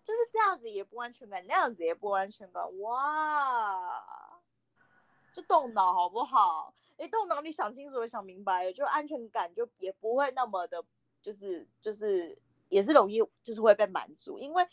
[0.02, 4.40] 就是这样子也不安全感，那样子也不安全感，哇，
[5.32, 6.74] 就动脑好不好？
[6.98, 10.84] 你动脑，你想清楚，想明白了，就安全感就也不会那么的。
[11.22, 14.66] 就是就是也是容易就是会被满足，因为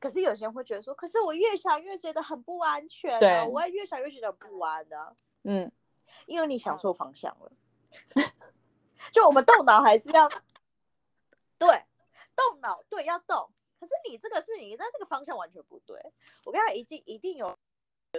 [0.00, 5.70] 可是有些人会觉得说，可是我越想越觉得很不安全啊，我也越想越觉得不安的，嗯，
[6.26, 7.52] 因为你想错方向了。
[9.12, 10.28] 就我们动脑还是要
[11.58, 11.68] 对
[12.34, 16.00] 动脑对要动，可是你这个是你在那个方向完全不对。
[16.44, 17.56] 我跟他一定一定有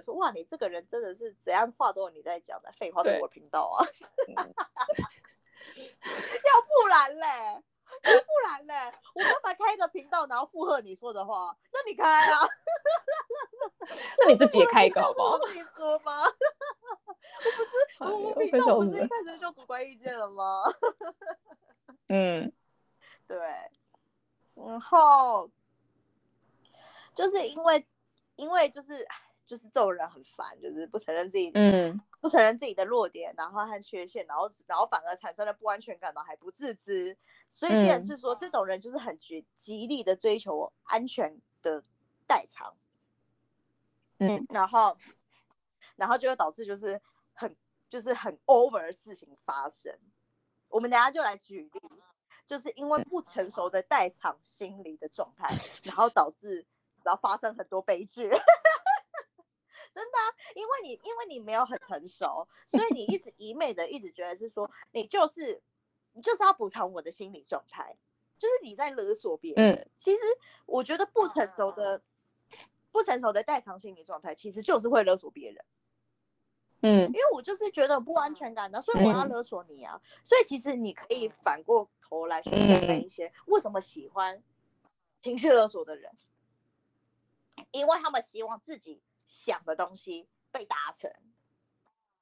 [0.01, 3.85] 说哇，你这个人真的是怎样话都有你在讲的，废话是我频道啊。
[5.75, 7.63] 要不然嘞，
[8.03, 11.55] 要不然嘞，我干嘛开一个频道，然后附和你说的话？
[11.71, 12.39] 那你开啊，
[14.19, 15.31] 那你自己也开一个好不好？
[15.31, 16.23] 我自己说吗？
[17.99, 20.63] 我不是，我频道不是一开始就主观意见了吗？
[22.07, 22.51] 嗯，
[23.27, 23.37] 对，
[24.53, 25.49] 然后
[27.15, 27.85] 就是因为，
[28.35, 29.05] 因为就是。
[29.45, 37.15] 就是这种人很烦，就是不承认自己，嗯，不承认自己的弱点，然后和缺陷，然后然后反而产生了不安全感，然后还不自知，
[37.49, 41.83] 所以便是说这种人就是很极极力的追求安全的
[42.25, 42.75] 代偿，
[44.17, 44.97] 嗯，然后
[45.95, 46.99] 然后就会导致就是
[47.33, 47.55] 很
[47.89, 49.95] 就是很 over 的事情发生。
[50.69, 51.81] 我们等下就来举例，
[52.47, 56.65] 就是因为不成熟的代偿心理的状态，然后导致
[57.03, 58.29] 然后发生很多悲剧。
[59.95, 60.17] 真的，
[60.55, 65.61] 因为你因为你没有很成熟，所以你一直一昧的一直觉得是说你就是
[66.11, 67.95] 你就是要补偿我的心理状态，
[68.37, 69.89] 就是你在勒索别人。
[69.95, 70.19] 其实
[70.65, 72.01] 我觉得不成熟的
[72.91, 75.65] 不成熟的代偿心理状态，其实就是会勒索别人。
[76.81, 79.99] 嗯，因为我就是觉得不安全感的，所以我要勒索你啊。
[80.25, 84.43] 所以其实你可以反过头来去讲那一些为什么喜欢
[85.21, 86.11] 情绪勒索的人，
[87.71, 91.11] 因为他们希望自己想的东西被达成，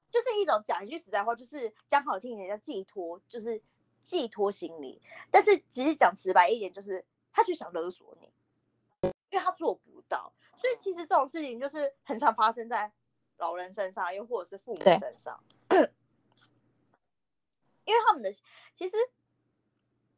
[0.09, 3.61] 就是一种讲一句实在话，就是讲好听一点叫寄托，就是
[4.01, 5.01] 寄托心理。
[5.31, 8.33] 但是其实讲直白一点，就是他就想勒索你，
[9.29, 10.33] 因为他做不到。
[10.55, 12.93] 所以其实这种事情就是很常发生在。
[13.37, 15.43] 老人身上，又或者是父母身上，
[17.83, 18.31] 因为他们的
[18.73, 18.95] 其实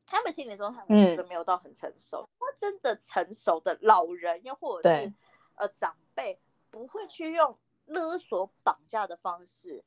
[0.05, 2.29] 他们心理中，他们觉得没有到很成熟。
[2.39, 5.13] 那真的成熟的老人，又或者是
[5.55, 6.39] 呃长辈，
[6.75, 9.81] 不会去用勒索、绑架的方式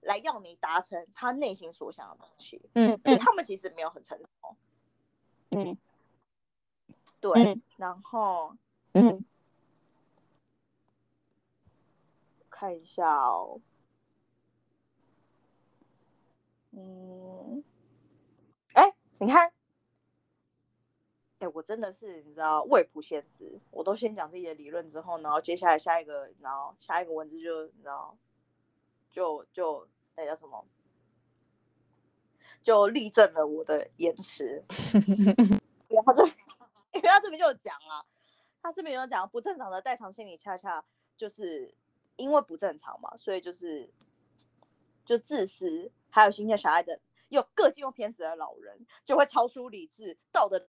[0.00, 2.60] 来要你达成他内心所想的东西。
[2.74, 4.56] 嗯，就他们其实没有很成熟。
[5.50, 5.78] 嗯，
[7.20, 8.56] 对，然后
[8.94, 9.24] 嗯。
[12.50, 13.60] 看一下哦，
[16.72, 17.62] 嗯，
[18.74, 19.52] 哎，你看，
[21.42, 28.16] 哎，我真的是你知道未卜先知，我都先讲自己的理论之后，然后接下来下一个，然后下一个文字就你知道，
[29.10, 30.64] 就就那叫什么，
[32.62, 34.62] 就例证了我的延迟。
[35.90, 36.24] 因为他这，
[36.94, 38.06] 因为他这边就讲啊，
[38.62, 40.84] 他这边有讲不正常的代偿心理，恰恰
[41.16, 41.74] 就是。
[42.16, 43.90] 因为不正常嘛，所以就是
[45.02, 47.00] 就自私，还有心疼小孩的，
[47.30, 50.68] 有个性又偏执的老人，就会超出理智、道德、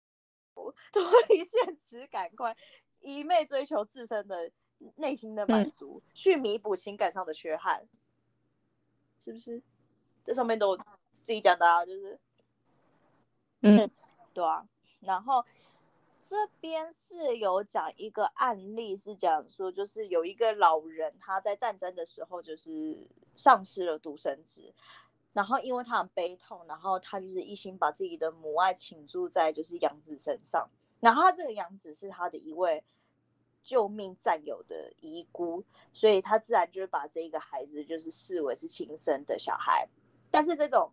[0.55, 2.57] 脱离现实感官，
[3.01, 4.51] 一昧追求自身的
[4.97, 7.89] 内心的满足，去弥补情感上的缺憾，
[9.19, 9.63] 是不是？
[10.25, 12.19] 这上面都自己讲的啊，就是，
[13.61, 13.91] 嗯，
[14.33, 14.67] 对啊，
[15.01, 15.45] 然后。
[16.25, 24.73] 这边是有讲一个案例，是讲说，就是有一个老人，他在战争的时候就是丧失了独生子，
[25.33, 30.69] 然后因为他很悲痛，然后他就是一心把自己的母爱倾注在就是杨子身上，
[31.01, 32.85] 然后他这个杨子是他的一位
[33.63, 39.89] 救命战友的遗孤，所以他自然就是把这个孩子就是视为是亲生的小孩，
[40.31, 40.93] 但是这种。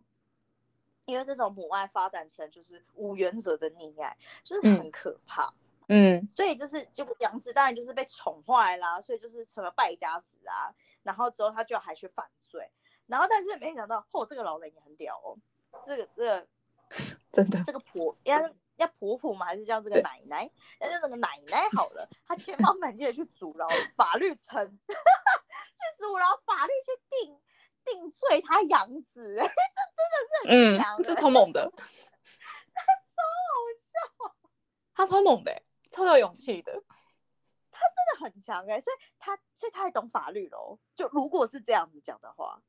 [1.06, 5.52] 因为这种母爱发展成就是无原则的溺爱，就是很可怕。
[5.88, 10.70] 嗯，所以就是结果杨子当然就是被宠坏啦，所以就是成了败家子啊。
[11.02, 12.70] 然后之后他就还去犯罪，
[13.10, 15.36] 然后但是没想到，嚯，这个老人也很屌哦。
[15.84, 16.48] 这个这个
[17.32, 18.38] 真的，这个 婆要
[18.76, 19.46] 要婆婆吗？
[19.46, 20.50] 还是叫这个奶奶？
[20.80, 27.40] 要叫那个奶奶好了，她千方百计的去阻挠 法律层，去阻挠法律去定。
[27.82, 29.48] 定罪他养子，这真的
[30.28, 34.34] 是很强，这超猛的，他超好笑，
[34.94, 36.70] 他超猛的，超有勇气的，
[37.72, 40.78] 他真的很强哎，所以他所以他也懂法律喽。
[40.94, 42.62] 就如果是这样子讲的话，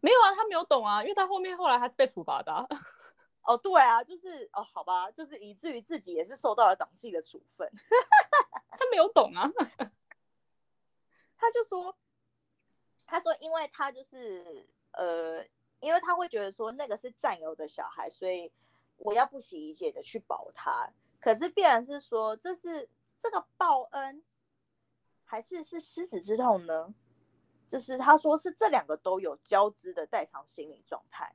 [0.00, 2.52] 没有啊，他没有懂啊，因为他后面后来还是被处罚的。
[3.42, 7.70] 哦，对啊，就是哦，好吧，就是以至于自己也是受到了党纪的处分。
[8.78, 9.50] 他没有懂啊，
[11.36, 11.96] 他就说。
[13.12, 15.44] 他说：“因为他就是呃，
[15.80, 18.52] 因为他会觉得说那个是占有的小孩，所以
[18.98, 20.88] 我要不惜一切的去保他。
[21.18, 24.22] 可是必然是说，这是这个报恩，
[25.24, 26.94] 还是是狮子之痛呢？
[27.70, 31.32] 就是他说是这两个都有交织的代偿心理状态。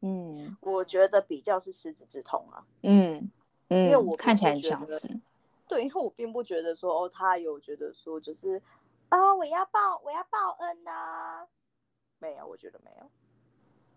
[0.00, 2.64] 嗯，我觉得比较是狮子之痛啊。
[2.82, 3.30] 嗯
[3.68, 5.06] 嗯，因为我看起来很相似。
[5.68, 8.62] 对，因为我并不觉得说哦，他有觉得说就是。”
[9.10, 9.34] 啊！
[9.34, 11.46] 我要报，我要报恩呐！
[12.18, 13.10] 没有，我觉得没有。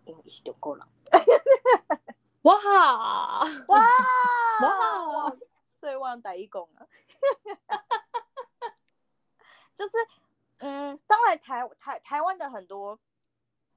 [0.04, 0.86] 因为丢够了。
[2.42, 2.54] 哇
[3.68, 3.68] 哇
[4.62, 5.36] 哇！
[5.62, 6.86] 岁旺打一工啊！
[9.74, 9.92] 就是，
[10.64, 12.96] 嗯，当然台台台湾的很多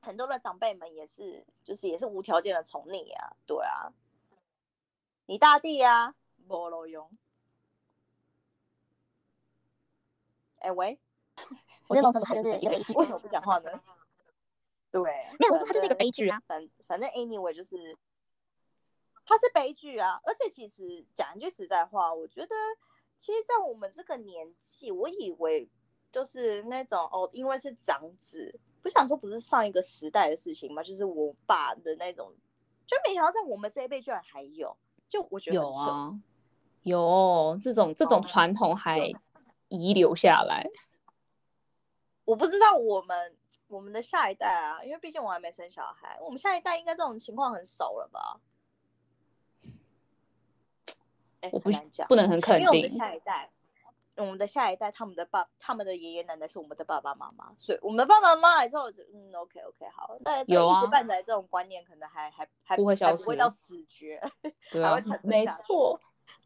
[0.01, 3.91] 很多的长辈们也是，就是也是无条件的宠你啊，对啊。
[5.25, 6.13] 你大弟呀，
[6.47, 7.09] 无路用。
[10.59, 10.99] 哎喂。
[11.87, 13.81] 我觉得龙神他就是一个悲剧，为什么不讲话呢？
[14.91, 15.01] 对，
[15.39, 16.39] 没有我说他就是一个悲剧啊。
[16.45, 17.97] 反反正 anyway 就是
[19.25, 20.21] 他是悲剧啊。
[20.23, 22.55] 而且其实讲一句实在话，我觉得
[23.17, 25.67] 其实，在我们这个年纪，我以为
[26.15, 32.33] 就是那种哦，因为是长子，不想说不是上一个时代的事情嘛，就是我爸的那种，
[32.87, 34.77] 就没想到在我们这一辈居然还有，
[35.09, 36.17] 就我觉得有啊，
[36.83, 38.97] 有这种这种传统还
[39.67, 40.65] 遗留下来。
[42.23, 43.35] 我不知道我们
[43.67, 48.39] 我们的下一代啊，因为毕竟我还没生小孩，我们下一代应该这种情况很少了吧？
[51.41, 51.69] 哎，我不
[52.07, 52.65] 不能很肯定。
[52.65, 53.51] 因为我们的下一代，
[54.17, 64.21] 我们的下一代，他们的爸，他们的爷爷奶奶是我们的爸爸妈妈，所以我们的爸爸妈妈之后，嗯，OK OK，好，那一时半载这种观念可能还还还不会消失，不会到死绝，
[64.71, 65.99] 还会产生没错，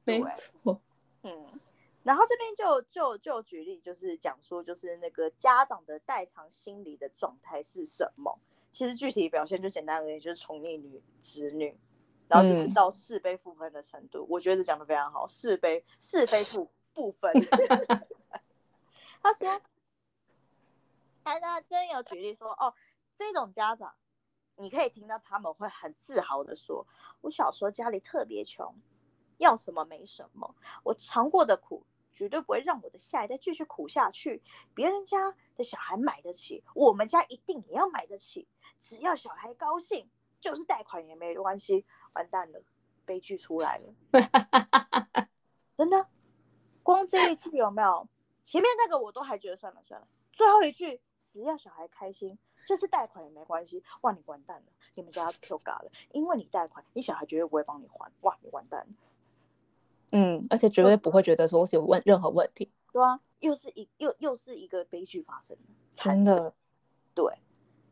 [0.04, 0.82] 没错，
[1.24, 1.60] 嗯，
[2.02, 8.40] 然后这边就就就举例，就是讲说，就是那个家长的代偿心理的状态是什么？
[8.72, 11.78] 其实具体表现就简单而言，就是宠溺女子女，
[12.28, 14.26] 然后就是到是非负分的程度。
[14.30, 16.68] 我觉得讲的非常好，是非是非负。
[16.94, 17.34] 部分，
[19.22, 19.62] 他说，
[21.24, 22.74] 他他真有举例说，哦，
[23.18, 23.96] 这种家长，
[24.56, 26.86] 你可以听到他们会很自豪的说，
[27.22, 28.76] 我小时候家里特别穷，
[29.38, 34.42] 要什么没什么，我尝过的苦，绝对不会让我的下一代继续苦下去。
[34.74, 38.48] 别人家的小孩买得起，我们家一定也要买得起，
[38.80, 40.10] 只要小孩高兴，
[40.40, 41.86] 就是贷款也没关系。
[42.14, 42.64] 完蛋了，
[43.06, 43.94] 悲剧出来了，
[45.78, 46.08] 真的。
[46.90, 48.08] 光这一句有没有？
[48.44, 50.08] 前面那个我都还觉得算了算了。
[50.32, 52.36] 最后一句，只要小孩开心，
[52.66, 53.84] 就是贷款也没关系。
[54.02, 54.64] 哇，你完蛋了，
[54.96, 58.12] 你们家 Q 嘎了，因为你贷款，你小孩绝对不会帮你还。
[58.22, 58.88] 哇，你完蛋了。
[60.14, 62.72] 嗯，而且绝对不会觉得说是有问任何问题。
[62.92, 65.64] 对啊，又是一又又是一个悲剧发生了
[65.94, 66.56] 真的。
[67.14, 67.26] 对。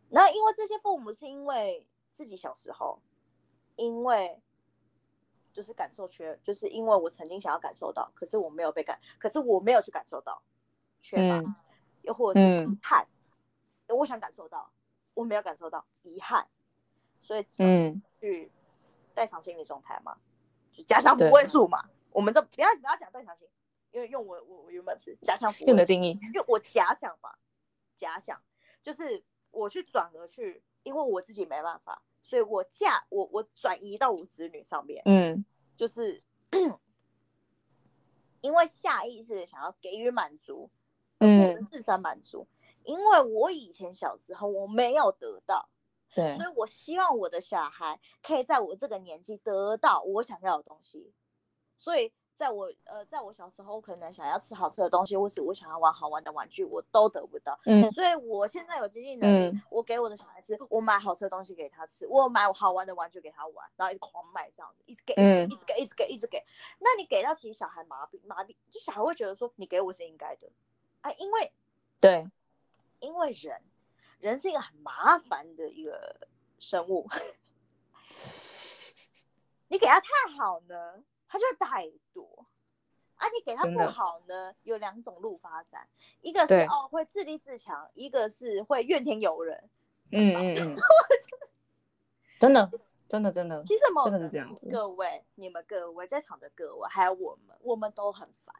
[0.09, 2.99] 然后因为这些父母是因为自己小时候，
[3.75, 4.41] 因为。
[5.57, 10.39] 就是感受缺，就是因为我曾经想要感受到，可是我没有被感，可是我没有去感受到
[11.01, 11.41] 缺乏，
[12.03, 13.07] 又或者是遗憾，
[13.87, 14.71] 我想感受到，
[15.15, 16.47] 我没有感受到遗憾，
[17.17, 18.51] 所以嗯，去
[19.15, 20.15] 代偿心理状态嘛，
[20.71, 21.89] 就加强五位数嘛。
[22.11, 23.47] 我们这不要不要讲代偿心，
[23.89, 27.39] 因为用我我我原本是加强用的定义，因为我假想吧，
[27.95, 28.39] 假想
[28.83, 32.03] 就是我去转而去，因为我自己没办法。
[32.27, 35.45] 所以我嫁我我转移到我子女上面，嗯，
[35.77, 36.21] 就是
[38.41, 40.69] 因为下意识的想要给予满足，
[41.19, 42.45] 嗯，自身满足，
[42.83, 45.69] 因为我以前小时候我没有得到，
[46.13, 51.13] 对，所以我希望我的小孩可以在我这个年纪得到我想要的东西，
[51.77, 52.11] 所以。
[52.37, 57.59] 在我呃，在我小时候，可能想要吃好吃的东西，或是我想要玩好玩的玩具，我都得不到。
[57.65, 66.45] 嗯，所以我现在有经济能力，我给我的小孩吃，我买好吃的东西给他吃，我买好玩的玩具给他玩，然后一直狂买这样子，一直给，一直给，一直给，一直给。
[66.77, 70.47] 那你给到其实小孩麻痹麻痹，就小孩会觉得说你给我是应该的，
[71.01, 71.51] 啊，因为
[71.99, 72.29] 对，
[72.99, 73.59] 因为人
[74.19, 76.27] 人是一个很麻烦的一个
[76.59, 77.09] 生物，
[79.69, 80.07] 你给他太
[80.37, 81.03] 好呢。
[81.27, 82.45] 他就太多
[83.15, 83.27] 啊！
[83.29, 85.87] 你给他不好呢，有两种路发展，
[86.21, 89.69] 一个是哦会自立自强，一个是会怨天尤人。
[90.11, 90.77] 嗯嗯 嗯，
[92.39, 92.69] 真的
[93.09, 94.69] 真的真的，其实真的是这样子。
[94.71, 98.55] 各位，你们各位在场的各位，还有我们，我们都很烦。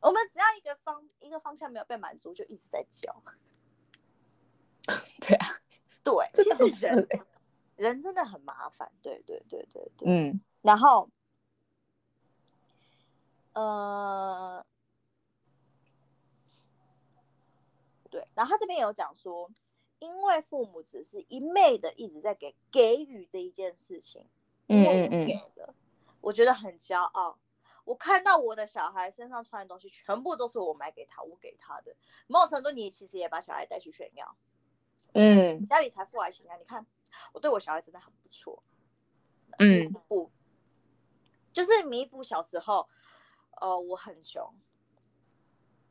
[0.00, 3.12] 我们只要一个方一个方向没有被满足，就一直在叫。
[5.20, 5.46] 对啊，
[6.04, 7.08] 对，其实人
[7.76, 8.90] 人真的很麻烦。
[9.02, 11.10] 对对对对对，嗯，然后。
[13.60, 14.64] 呃，
[18.08, 19.50] 对，然后他这边有讲说，
[19.98, 24.24] 因为父母只是一昧的一直在给给予这一件事情，
[24.68, 25.74] 因为我给了，
[26.20, 27.40] 我觉得很骄傲。
[27.82, 31.96] 我看到我的小孩身上穿的东西，全部都是我买给他，我给他的。
[32.28, 34.36] 某种程度，你其实也把小孩带去炫耀，
[35.14, 36.54] 嗯，家里财富还行啊。
[36.58, 36.86] 你看，
[37.32, 38.62] 我对我小孩真的很不错，
[39.58, 40.30] 嗯，不，
[41.52, 42.88] 就是弥补小时候。
[43.60, 44.54] 哦，我很穷，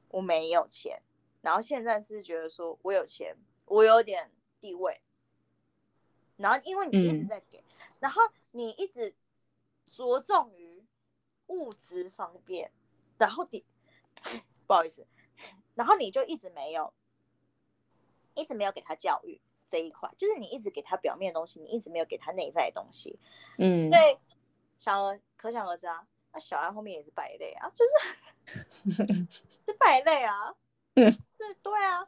[0.09, 1.01] 我没有钱，
[1.41, 5.01] 然后现在是觉得说我有钱，我有点地位，
[6.37, 7.63] 然后因为你一直在给，
[7.99, 9.15] 然后你一直
[9.85, 10.85] 着重于
[11.47, 12.71] 物质方面，
[13.17, 13.65] 然后你
[14.65, 15.05] 不好意思，
[15.75, 16.93] 然后你就一直没有，
[18.35, 19.39] 一直没有给他教育
[19.69, 23.19] 这一块，就是你一直给他表面的东西，你一直没有给他内在的东西，
[23.57, 24.19] 嗯，对，
[24.77, 26.07] 小而可想而知啊。
[26.39, 27.91] 小孩后面也是败类啊，就是
[29.65, 30.55] 是败类啊，
[30.95, 31.19] 嗯，是，
[31.61, 32.07] 对啊，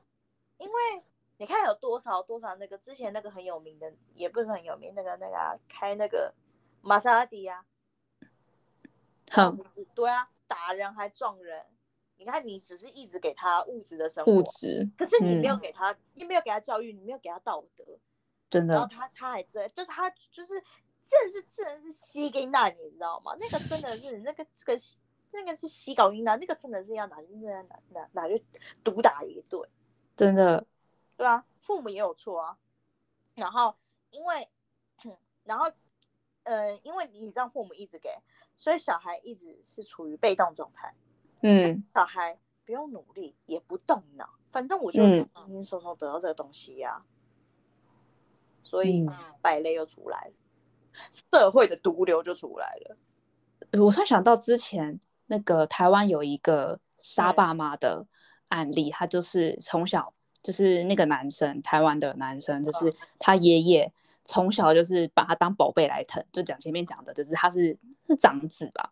[0.58, 1.04] 因为
[1.38, 6.34] 你看有多少多少那个之前那个很有名的，也不是很有名，那个那个开那个
[6.82, 7.66] 玛莎拉蒂呀，
[9.32, 9.56] 好，
[9.94, 11.66] 对啊，打人还撞人，
[12.18, 17.86] 你看你只是一直给他物质的生活，物质，可是你没有给他，你没有给他教育，你没有给他道德，
[18.50, 20.64] 真的，然后他他还在，就是他就是。
[21.10, 23.36] 真的是真的是吸给那，你知道吗？
[23.40, 24.80] 那个真的是那个这个
[25.32, 28.46] 那个是吸搞音的，那个真的是要拿拿拿拿拿去
[28.84, 29.68] 毒打一顿，
[30.16, 30.64] 真的，
[31.18, 32.60] 对啊，父母也有错啊。
[33.34, 33.76] 然后
[34.12, 34.48] 因为，
[35.46, 35.72] 然后
[36.44, 38.10] 呃，因为你让父母一直给，
[38.56, 40.94] 所以小孩一直是处于被动状态。
[41.42, 47.04] 嗯，小孩不用努力，也不动脑，反正我就轻轻松松得到这个东西呀。
[48.62, 49.08] 所以
[49.42, 50.34] 败类又出来了，
[51.32, 52.98] 社会的毒瘤就出来了。
[53.74, 58.06] 我突然想到之前那个台湾有一个杀爸妈的
[58.48, 63.92] 案例，他就是从小就是那个男生，台湾的男生，就是他爷爷
[64.24, 67.78] 从小就是把他当宝贝来疼，就讲前面讲的，就是他是
[68.08, 68.92] 是长子吧，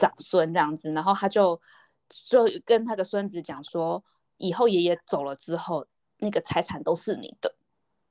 [0.00, 1.60] 长孙这样子，然后他就
[2.08, 4.02] 就跟他的孙子讲说，
[4.38, 5.86] 以后爷爷走了之后，
[6.18, 7.54] 那个财产都是你的，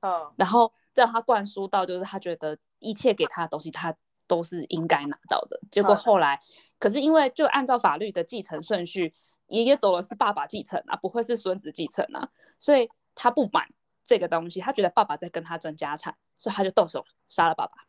[0.02, 3.96] 嗯，然后让他灌输到就是他觉得一切给他的东西他。
[4.26, 6.42] 都是应该拿到的，结果后来，
[6.80, 9.14] 可是因为就按照法律的继承顺序，
[9.48, 13.68] 爷爷走了是爸爸继承啊，不会是孙子继承啊，所以他不满
[14.02, 17.86] 这个东西，他觉得爸爸在跟他争家产，所以他就动手杀了爸爸。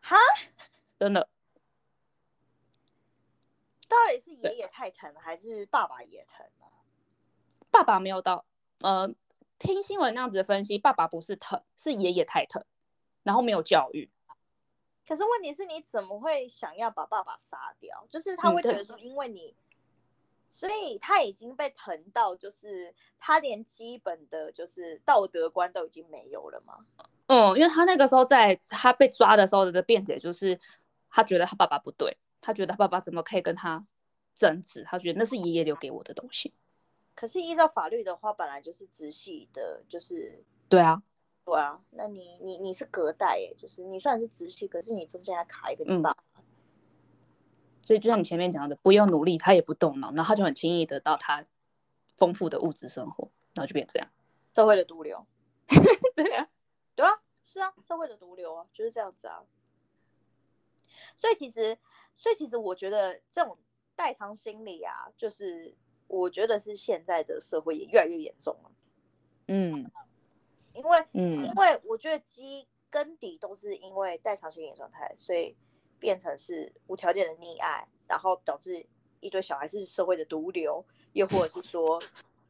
[0.00, 0.16] 哈，
[0.98, 1.28] 真的？
[3.88, 6.66] 到底是爷爷太疼了，还是爸爸也疼了？
[7.70, 8.44] 爸爸没有到，
[8.80, 9.08] 呃，
[9.60, 12.64] 听新闻那样子的分析，爸爸不是疼，是爷爷太疼，
[13.22, 14.10] 然后没有教育。
[15.06, 18.06] 可是问题是，你怎么会想要把爸爸杀掉？
[18.08, 19.54] 就是他会觉得说，因为你，
[20.48, 26.78] 所以他已经被疼到，就是他连基本的，就是道德观都已经没有了吗？
[27.26, 30.58] 嗯，因为他那个时候在他被抓的时候的辩解，就是
[31.10, 33.84] 他觉得他爸爸不对，他觉得他爸爸怎么可以跟他
[34.34, 34.82] 争执？
[34.88, 36.54] 他觉得那是爷爷留给我的东西。
[37.20, 41.02] 可是依照法律的话，本来就是直系的，就是对啊。
[41.44, 46.16] 对啊，那你你你是隔代耶，就是你算是直系，可是你中间还卡一个你爸，
[47.82, 51.44] 所以就像你前面讲的，不用努力，他也不动脑，然后他就很轻易得到他
[52.16, 54.08] 丰富的物质生活，然后就变这样，
[54.54, 55.26] 社会的毒瘤。
[56.16, 56.48] 对啊，
[56.94, 59.44] 对啊，是啊，社会的毒瘤啊，就是这样子啊。
[61.14, 61.76] 所以其实，
[62.14, 63.58] 所以其实我觉得这种
[63.94, 65.76] 代偿心理啊，就是
[66.10, 68.70] 我觉得是现在的社会也越来越严重了。
[69.46, 69.90] 嗯。
[70.72, 75.56] 因为，嗯，因为我觉得基根底都是因为代偿心理状态，所以
[75.98, 78.86] 变成是无条件的溺爱，然后导致
[79.18, 82.00] 一堆小孩是社会的毒瘤，又或者是说，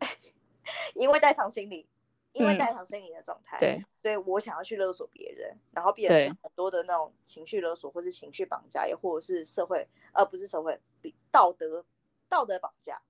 [0.95, 1.89] 因为代偿心理，
[2.33, 11.85] 因为代偿心理的状态，对，所以我想要去勒索别人，然后变成很多的那种情绪勒索，或是情绪绑架，也或者是社会，而不是社会比道德
[12.29, 13.01] 道德绑架，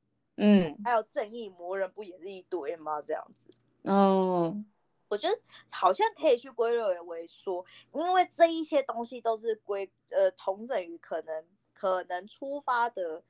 [0.41, 3.03] 嗯，还有正义魔人不也是一堆吗？
[3.03, 3.51] 这样子，
[3.82, 4.64] 哦。
[5.09, 5.36] 我觉得
[5.72, 13.24] 好像可以去归类为说，因为这一些东西都是归呃同等于可能可能出发的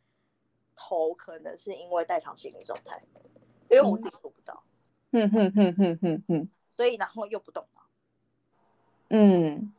[0.77, 3.03] 头，可能是因为代偿心理状态，
[3.71, 4.63] 因为我自己做不到，
[5.13, 7.81] 嗯哼哼哼哼哼， 所以然后又不动脑，
[9.09, 9.73] 嗯，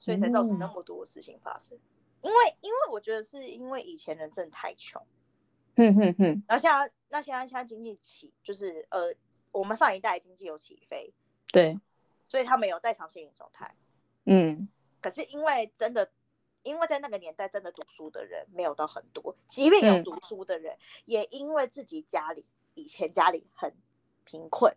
[0.00, 1.78] 所以才造成那么多事情发生。
[2.22, 5.00] 因为因为我觉得是因为以前人真的太穷，
[5.78, 9.14] 哼哼哼，然后现在那现在现在经济起就是呃。
[9.50, 11.12] 我们上一代经济有起飞，
[11.50, 11.76] 对，
[12.28, 13.74] 所以他们有代偿心理状态，
[14.24, 14.68] 嗯，
[15.00, 16.12] 可是因为真的，
[16.62, 20.76] 因为在那个年代真的读书的人没有到很多，即便有读书的人，
[21.06, 23.74] 也因为自己家里以前家里很
[24.24, 24.72] 贫困，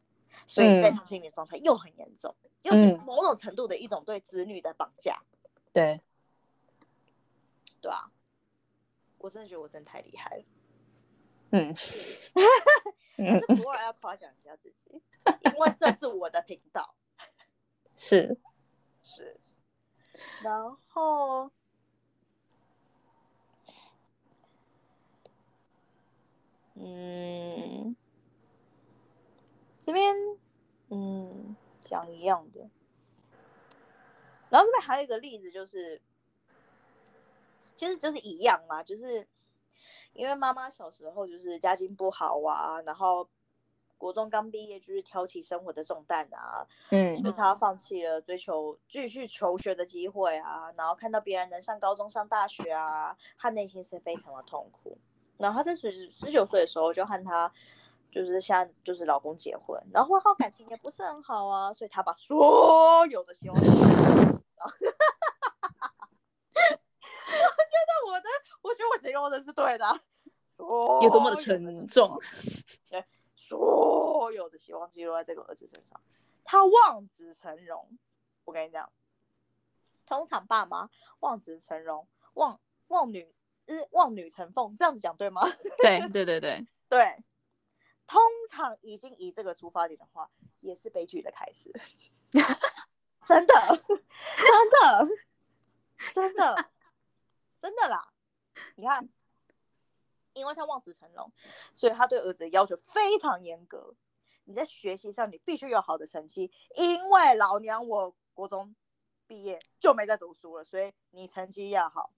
[0.47, 5.22] 所以代偿心理状态又很严重，又是某种程度的一种对子女的绑架，
[5.74, 5.99] 对，
[7.82, 8.10] 对啊，
[9.18, 10.43] 我真的觉得我真的太厉害了，
[11.52, 11.76] 嗯。
[13.64, 16.95] 偶尔要夸奖一下自己，因为这是我的频道。
[17.93, 18.36] 是
[19.04, 19.39] 是，
[20.41, 21.52] 然后，
[26.74, 27.95] 嗯，
[29.80, 30.16] 这边
[30.89, 32.70] 嗯讲一样的，
[34.49, 36.02] 然后这边还有一个例子，就是
[37.78, 39.28] 其实就是一样嘛，就是。
[40.14, 43.28] 因为妈妈小时候就是家境不好啊，然后
[43.97, 54.97] 国中刚毕业就是挑起生活的重担啊，嗯，所以她放弃了追求继续求学的机会啊，然后看到别人能上高中上大学啊，她内心是非常的痛苦。
[55.38, 57.51] 然后她在十十九岁的时候就和她
[58.12, 63.57] 就是现在就是老公结婚，然后婚后感情也不是很好啊，所以她把所有的希望。
[68.61, 70.01] 我的，我觉得我形容的是对的，
[70.57, 72.19] 有多么的沉重。
[72.89, 73.05] 对，
[73.36, 75.99] 所有的希望寄托在这个儿子身上，
[76.43, 77.97] 他望子成龙。
[78.45, 78.91] 我跟你讲，
[80.05, 83.34] 通常爸妈望子成龙，望望女，
[83.67, 85.41] 呃，望女成凤，这样子讲对吗？
[85.82, 87.24] 对对对对 对。
[88.07, 91.72] 通常已经以这个出发点的话，也是悲剧的开始。
[93.26, 93.53] 真的，
[93.88, 95.07] 真的，
[96.13, 96.69] 真的。
[97.61, 98.11] 真的啦，
[98.76, 99.09] 你看，
[100.34, 101.32] 因为他望子成龙，
[101.74, 103.95] 所以他对儿子的要求非常严格。
[104.45, 108.76] 你在学习上你必须有好的成绩，因为老娘我国中
[109.28, 112.11] 毕业就没再读书了，所以你成绩要好。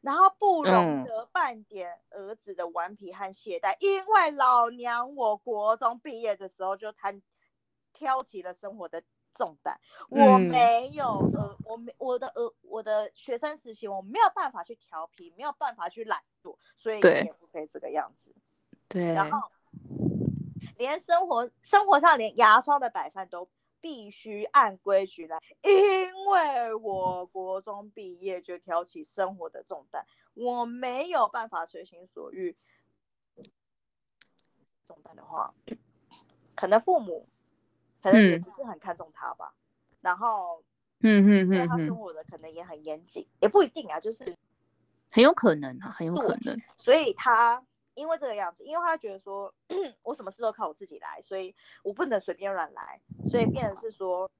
[0.00, 7.22] 然后不容得半点儿子的顽皮和懈怠，因为老娘我国中毕业的时候就谈
[7.92, 9.02] 挑起了生活的
[9.36, 9.78] 重担，
[10.08, 18.34] 我没有呃，我没我的呃我的学生时期我没有办法去调皮，没有办法去懒惰，所以也不可以这个样子。
[18.88, 19.50] 对，然后
[20.76, 23.48] 连生活生活上连牙刷的摆放都。
[23.78, 25.70] 必须按规矩来，因
[26.26, 32.56] 为我国中毕业就挑起生活的重担，我没有办法随心所欲。
[34.84, 35.54] 重担的话，
[36.56, 37.28] 可能父母
[38.02, 39.54] 可能也不是很看重他吧。
[40.00, 40.62] 然后，
[41.00, 44.24] 嗯嗯嗯，对他生活的可能也很严谨，也不一定啊，就是
[45.10, 46.60] 很有可能啊，很有可能。
[46.76, 47.64] 所以他。
[47.98, 49.50] 因为这个样子，因为他觉得说，
[50.04, 54.30] 我什么事都靠我自己来，所以我不能随便乱来，所以变成是说，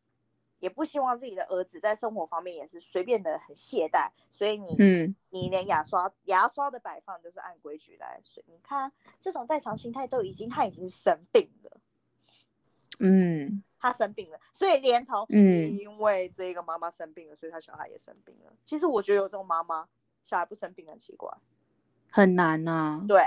[0.59, 11.81] 也不希望自己的儿子在生活方面也是随便的很懈怠，所以你，嗯，你连牙刷牙刷的摆放都是按规矩来，所以你看这种代偿心态都已经他已经生病了，
[12.99, 18.53] 嗯，他生病了，所以连同，嗯，因为这个妈妈生病了，所以他小孩也生病了。
[18.65, 19.89] 其实我觉得有这种妈妈，
[20.25, 21.31] 小孩不生病很奇怪，
[22.11, 23.21] 很难呐，对。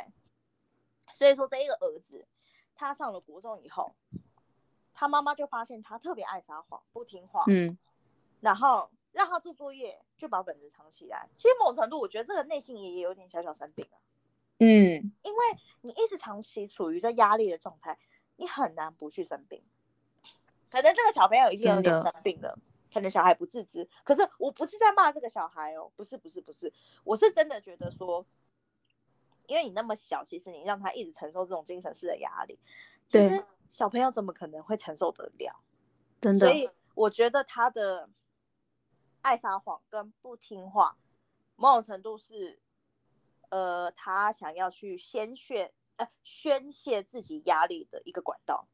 [1.11, 2.27] 所以说，这一个儿子，
[2.75, 3.95] 他上了国中以后，
[4.93, 7.77] 他妈妈就发现他特别爱撒谎、不听话，嗯，
[8.39, 11.29] 然后让他做作业，就把本子藏起来。
[11.35, 13.97] 其实某种程度，我觉得这个内心也有点小小生病了，
[14.59, 15.39] 嗯，因为
[15.81, 17.97] 你一直长期处于在压力的状态，
[18.39, 19.61] 你很难不去生病。
[20.71, 22.57] 可能这个小朋友已经有点生病了，
[22.91, 23.87] 可能小孩不自知。
[24.03, 26.73] 可是我不是在骂这个小孩哦，不是，不是，不是，
[27.03, 28.25] 我是真的觉得说。
[29.47, 32.59] 因为你那么小，其实你让他一直承受这种精神式的压力，
[33.07, 35.59] 其实小朋友怎么可能会承受得了？
[36.21, 36.45] 真的。
[36.45, 38.11] 所以我觉得他的
[39.23, 40.95] 爱撒谎跟不听话，
[41.55, 42.59] 某种程度是，
[43.49, 48.67] 呃，他想要去宣泄，呃，宣泄自己压力的一个管道。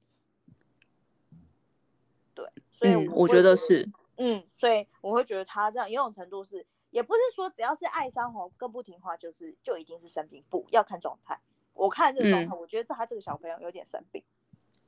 [2.34, 6.66] 对，所以我觉得是，嗯，所以我会觉得他这样，某种程度是。
[6.92, 11.38] 也不是说只要是爱撒谎更不听话，就是就一定是生病，不要看状态。
[11.74, 14.24] 我看这个状态，我觉得他这个小朋友有点生病，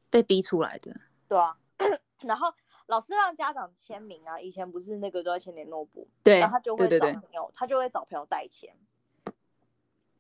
[0.10, 0.96] 被逼出来的。
[1.28, 1.58] 对啊，
[2.24, 2.54] 然后
[2.86, 8.74] 老师让家长签名啊，以前不是那个都要签联络簿，对，然后他就会找朋友，他就会找朋友代签。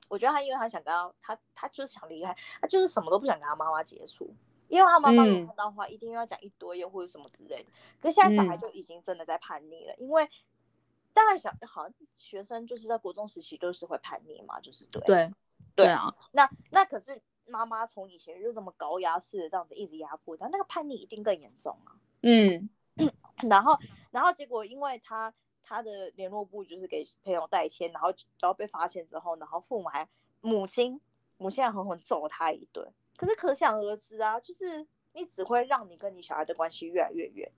[0.07, 4.33] 我觉得他因为他想跟他，他他就是想离开，他就是什么都不想跟他妈妈接触，
[4.67, 7.69] 因为他妈妈看到话一定要讲一堆又或者什么之类的。
[7.99, 10.29] 可是现在小孩就已经真的在叛逆了，因为。
[11.13, 15.33] 当然，小好像学生就是在国中时期都是会叛逆嘛，就是对对
[15.73, 16.13] 对啊。
[16.31, 21.97] 那那可是妈妈从以前就这么高压式的这样子一直压迫他，那个叛逆一定更严重啊。
[22.21, 22.69] 嗯，
[23.49, 23.75] 然后
[24.11, 25.33] 然后结果因为他
[25.67, 28.09] 他的联络部就是给朋友代签，然后
[28.39, 30.07] 然后被发现之后，然后父母还
[30.41, 31.01] 母亲
[31.37, 32.89] 母亲还狠狠揍他一顿。
[33.17, 37.51] 可是可想而知啊，就是你只会让你跟你小孩的关系越来越远。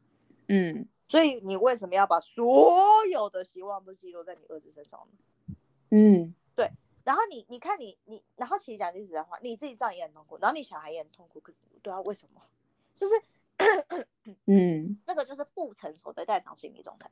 [0.48, 0.88] 嗯。
[1.08, 5.56] 所以你为什么要把所有的希望都寄托在你儿子身上呢？
[5.90, 6.70] 嗯，对。
[7.04, 11.40] 然后你，你看你，你，然后其实讲句实在话，你自己这样也很痛苦，然后你小孩也很痛苦。
[11.40, 12.42] 可是，对啊，为什么？
[12.94, 13.14] 就是，
[14.46, 17.10] 嗯， 这个就是不成熟的代偿心理状态。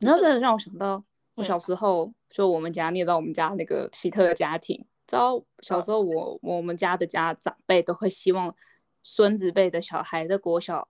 [0.00, 1.02] 你知道，这让我想到
[1.36, 4.84] 我小时候，就我们家，你也知道，我们家那个奇特的家庭。
[5.06, 8.54] 知道小时候，我我们家的家长辈都会希望
[9.02, 10.88] 孙子辈的小孩的国小。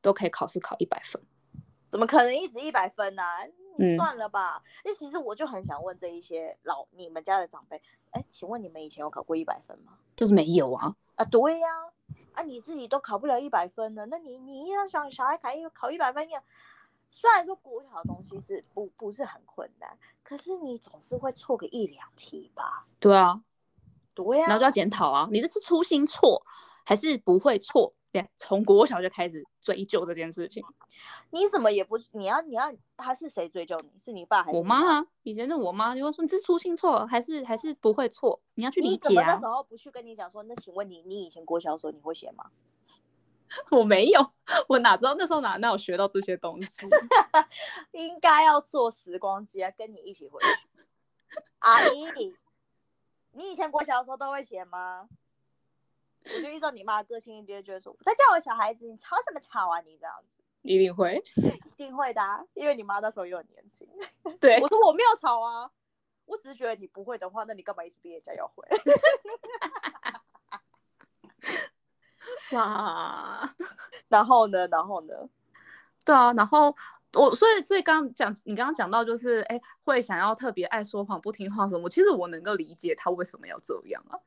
[0.00, 1.20] 都可以考试考一百分，
[1.90, 3.22] 怎么可能一直一百分呢？
[3.98, 4.62] 算了吧。
[4.84, 7.82] 那其实我就很想问这一些老你们家的长辈，
[8.12, 9.98] 哎，请问你们以前有考过一百分吗？
[10.16, 10.94] 就是没有啊。
[11.16, 11.68] 啊，对呀。
[12.34, 16.40] 啊，你自己都考不了一百分了，那你你让小小孩考一考一百分，要
[17.10, 22.86] 虽然说国小的东西是不不是很困难，可是你总是会错个一两题吧？
[23.00, 23.42] 对啊，
[24.14, 24.46] 对呀。
[24.46, 26.42] 然后就要检讨啊，你这是粗心错
[26.84, 27.92] 还是不会错？
[28.10, 30.64] 对，从国小就开始追究这件事情，
[31.30, 33.90] 你怎么也不，你要你要他是谁追究你？
[33.98, 35.06] 是你爸还是我妈啊？
[35.24, 38.40] 以前是我妈就会说你是粗心错还是还是不会错？
[38.54, 39.34] 你要去理解啊。
[39.34, 42.46] 那时候不去跟你讲说，那请问你你以前国小的时候你会写吗？
[43.70, 44.32] 我没有，
[44.68, 46.86] 我哪知道那时候哪哪有学到这些东西？
[47.92, 50.46] 应该要坐时光机啊，跟你一起回去。
[51.58, 52.34] 阿姨，
[53.32, 55.08] 你以前国小的时候都会写吗？
[56.24, 59.80] 我就依照你妈的个性，一定觉得说，在叫我小孩子，你吵什么吵啊？
[59.80, 61.22] 你这样子，一定会，
[61.64, 62.20] 一定会的，
[62.54, 63.88] 因为你妈那时候又很年轻。
[64.38, 65.70] 对，我说我没有吵啊，
[66.26, 68.66] 我只是觉得你不会的话，那你干嘛一直逼人家要会？
[72.52, 73.54] 哇，
[74.08, 74.66] 然后呢？
[74.68, 75.14] 然后呢？
[76.04, 76.74] 对啊，然后
[77.12, 84.18] 我所以所以刚刚讲你刚刚讲到就是哎会想要特别爱说谎不听话什么，其实我能够理解他为什么要这样啊，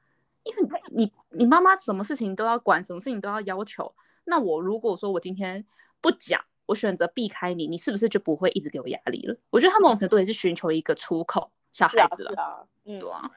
[0.43, 3.93] 因为你你妈妈什么事情都要管，什么事情都要要求，
[4.26, 5.66] 那我如果说我今天
[5.99, 9.36] 不讲，我选择避开你，你是不是就不会一直给我压力了？
[9.49, 13.32] 我觉得他某种程度也是寻求一个出口，小孩子了，嗯，对啊。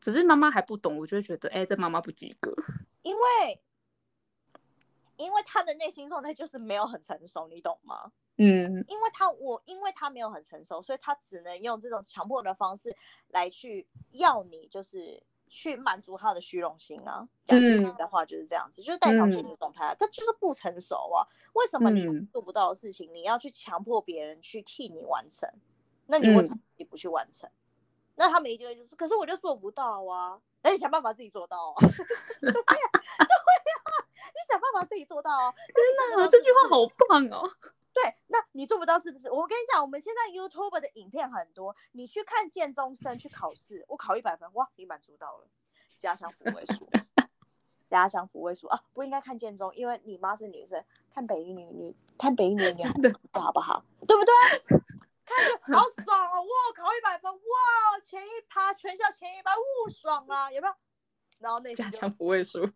[0.00, 2.54] 只是妈妈还不懂，我就会觉得，哎，这妈妈不及格。
[3.02, 3.62] 因为，
[5.16, 8.12] 因为他的内心状态就是没有很成熟，你懂吗？
[8.36, 8.82] 嗯。
[8.88, 12.96] 因为他我，因为他没有很成熟，所以他只能用这种强迫的方式
[13.28, 17.28] 来去要你，就是去满足他的虚荣心啊。
[17.44, 21.26] 讲句实在话就是这样子，就是代表心理状态，他就是不成熟啊。
[21.52, 25.46] 为什么你做不到的事情，你要去强迫别人去替你完成？
[26.06, 27.50] 那你为什么你不去完成？
[28.20, 30.38] 那他们一定会就是，可是我就做不到啊！
[30.62, 31.76] 那你想办法自己做到啊！
[31.80, 32.76] 对呀，对呀，
[34.28, 35.54] 你想办法自己做到啊！
[35.74, 37.50] 真的，这句话好棒哦。
[37.94, 39.30] 对，那你做不到是不是？
[39.30, 45.46] 我跟你讲，我们现在 YouTube 的影片很多，你去看建中生去考试，我考一百分，哇，你满足到了。
[45.96, 46.86] 家乡抚慰书，
[47.88, 52.84] 家乡抚慰书啊，不应该看建中，因为你妈是女生，看北一女女，看北一女女
[53.32, 53.82] 好不好？
[54.06, 54.80] 对不对？
[55.62, 56.42] 好爽哦！
[56.42, 57.32] 哇，考一百分！
[57.32, 59.62] 哇，前一趴全校前一百，哇，
[59.92, 60.50] 爽啊！
[60.50, 60.74] 有没有？
[61.38, 62.68] 然后那加强不会输，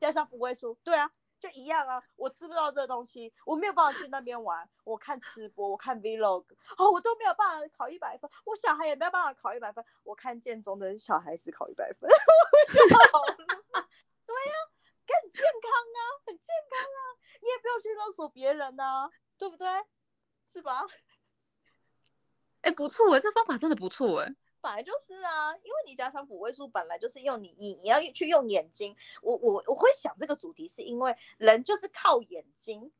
[0.00, 1.10] 加强不会输，对啊，
[1.40, 2.02] 就一样啊。
[2.16, 4.68] 我吃不到这东西，我没有办法去那边玩。
[4.84, 6.44] 我看吃播，我看 Vlog，
[6.78, 8.30] 哦，我都没有办法考一百分。
[8.44, 9.84] 我小孩也没有办法考一百分。
[10.04, 12.08] 我看建中的小孩子考一百分，
[14.26, 14.54] 对呀，
[15.06, 16.98] 更健康啊，很健康啊。
[17.40, 19.66] 你也不要去勒索别人呐，对不对？
[20.46, 20.86] 是吧？
[22.64, 24.34] 哎，不错哎，这方法真的不错哎。
[24.62, 28.96] 本来就是啊，因为你加强抚慰术本来就是用你，你你要去用眼睛。
[29.20, 32.90] 我我我会想这个主题，是因为人就是靠眼睛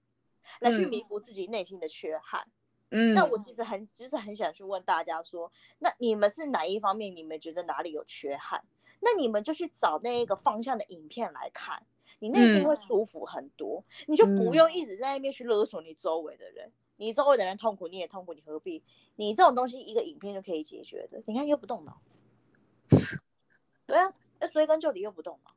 [0.61, 2.47] 来去弥补自己内心的缺憾。
[2.91, 7.17] 嗯，那我其实很其实很想去问大家说，那你们是哪一方面？
[7.17, 8.62] 你们觉得哪里有缺憾？
[9.01, 11.83] 那你们就去找那一个方向的影片来看，
[12.19, 16.71] 你内心会舒服很多，你就不用一直在那边去勒索你周围的人。
[16.97, 18.83] 你周围的人痛苦，你也痛苦，你何必？
[19.17, 22.01] 你这种东西一个影片就可以解决的，你看又不动脑，
[23.87, 25.55] 对啊，那追根究底又不动脑，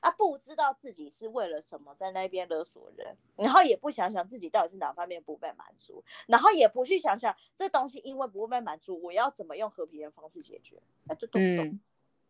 [0.00, 10.82] 啊，不知道自己是为了什么在那边勒索人，然后也不想想自己到底是哪方面不被满足，然后也不去想想这东西因为不会被满足，我要怎么用和平的方式解决？
[11.04, 11.80] 那就动不动，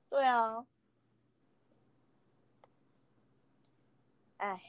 [0.09, 0.67] 对啊，
[4.39, 4.63] 哎，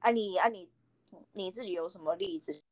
[0.00, 0.68] 啊你啊你
[1.32, 2.62] 你自己有什么例子？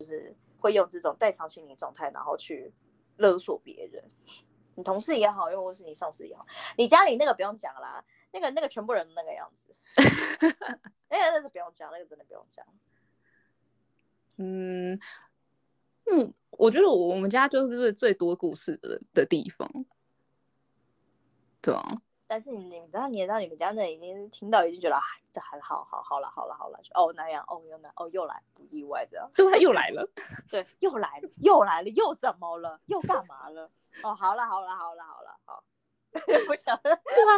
[0.00, 2.72] 就是会用这种代偿心理状态，然后去
[3.18, 4.02] 勒索别人。
[4.76, 6.46] 你同事也好，又或是你上司也好，
[6.78, 9.76] 你家里那个不用讲啦，那个那个全部人那个样子，
[11.10, 12.66] 那个那个不用讲，那个真的不用讲。
[14.38, 14.98] 嗯
[16.10, 19.84] 嗯，我觉得我们家就是最多故事的的地方，
[21.60, 22.00] 对啊。
[22.30, 25.02] 但是你你知道，你知道你们家那已经听到已经觉得啊，
[25.32, 30.08] 这还好好好了好了好了，哦那样哦又那哦又来不意外这样，对，又来了，
[30.48, 32.80] 对，又来了又来了又怎么了？
[32.86, 33.68] 又干嘛了？
[34.04, 35.64] 哦好了好了好了好了好，
[36.46, 37.34] 不晓得，对啊，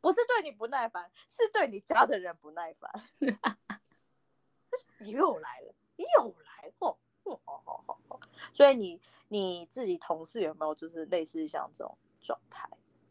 [0.00, 2.90] 不是对你不耐烦，是对你家的人不耐烦，
[5.12, 8.20] 又来了又来哦哦哦哦哦，
[8.54, 8.98] 所以你
[9.28, 12.66] 你自己同事有没有就是类似像这种状态？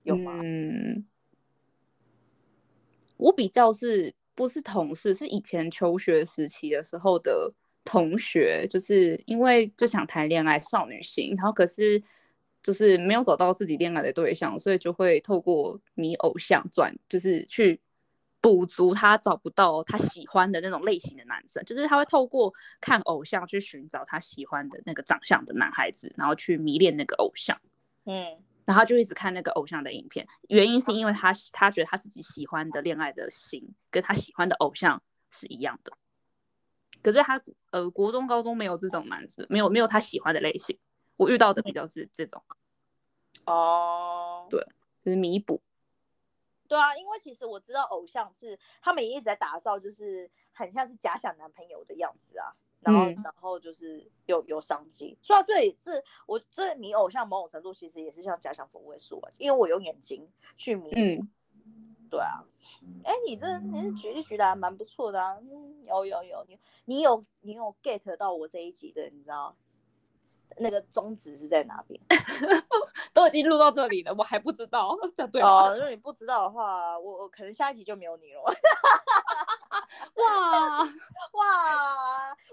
[0.06, 0.40] 有吗？
[0.44, 1.04] 嗯，
[3.18, 7.52] 我比较是不是同事，是以前求学时期的时候的
[7.84, 12.02] 同学，就是因为就想谈恋爱，少女心，然后可是
[12.62, 17.82] 就是没有找到自己恋爱的对象，所以就会透过迷偶像转，就是去
[18.42, 27.60] 补足他找不到他喜欢的那种类型的男生，就是他会透过看偶像去寻找他喜欢的那个长相的男孩子，然后去迷恋那个偶像，
[28.06, 28.38] 嗯。
[28.66, 35.94] 然后就一直看那个偶像的影片，原因是因为他他觉得他自己喜欢的恋爱的型跟他喜欢的偶像是一样的，
[37.04, 37.40] 可是他
[37.70, 40.78] 呃国中高中没有这种男生，没有没有他喜欢的类型，
[41.18, 42.42] 我遇到的比较是这种，
[43.46, 44.60] 哦，对，
[45.04, 45.62] 就是弥补，
[46.68, 52.56] 对啊，因为其实我知道偶像是他们也一直在打造，就是很像是假想男朋友的样子啊。
[52.86, 55.18] 然后，然后就是有有商机。
[55.22, 55.92] 说到这里，这
[56.28, 60.92] 我这迷偶像某种程度其实也是像假想风味素啊，因为我用眼睛去迷。
[60.96, 61.28] 嗯，
[62.10, 62.46] 对啊。
[63.04, 65.38] 哎，你这你举例举的还蛮不错的啊。
[65.42, 69.56] 嗯，有有有，你你有你有 get 到我这一集的，你知道？
[70.58, 72.00] 那个宗旨是在哪边？
[73.12, 75.74] 都已经录到这里了，我还不知道，这对哦。
[75.74, 78.42] 如果你不知道的话，我我可能下一集就没有你了。
[80.16, 80.88] 哇哇，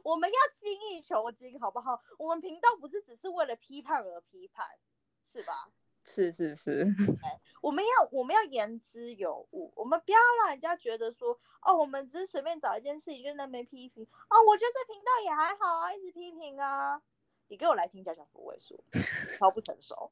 [0.03, 2.00] 我们要精益求精，好不好？
[2.18, 4.66] 我们频道不是只是为了批判而批判，
[5.22, 5.68] 是吧？
[6.05, 6.84] 是是是，
[7.61, 17.00] 我们要我们要言之有物，我们不要让人家觉得说，哦，我们只是随便找一件事情就在那边批评，哦，我觉得这频道也还好啊，一直批评啊。
[17.46, 18.82] 你给我来听家讲福位数，
[19.38, 20.11] 超不成熟。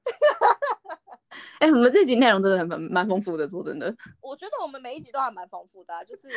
[1.58, 3.92] 哎，我们这集内容真的蛮蛮丰富的，说真的。
[4.20, 6.28] 我觉得我们每一集都还蛮丰富的，就是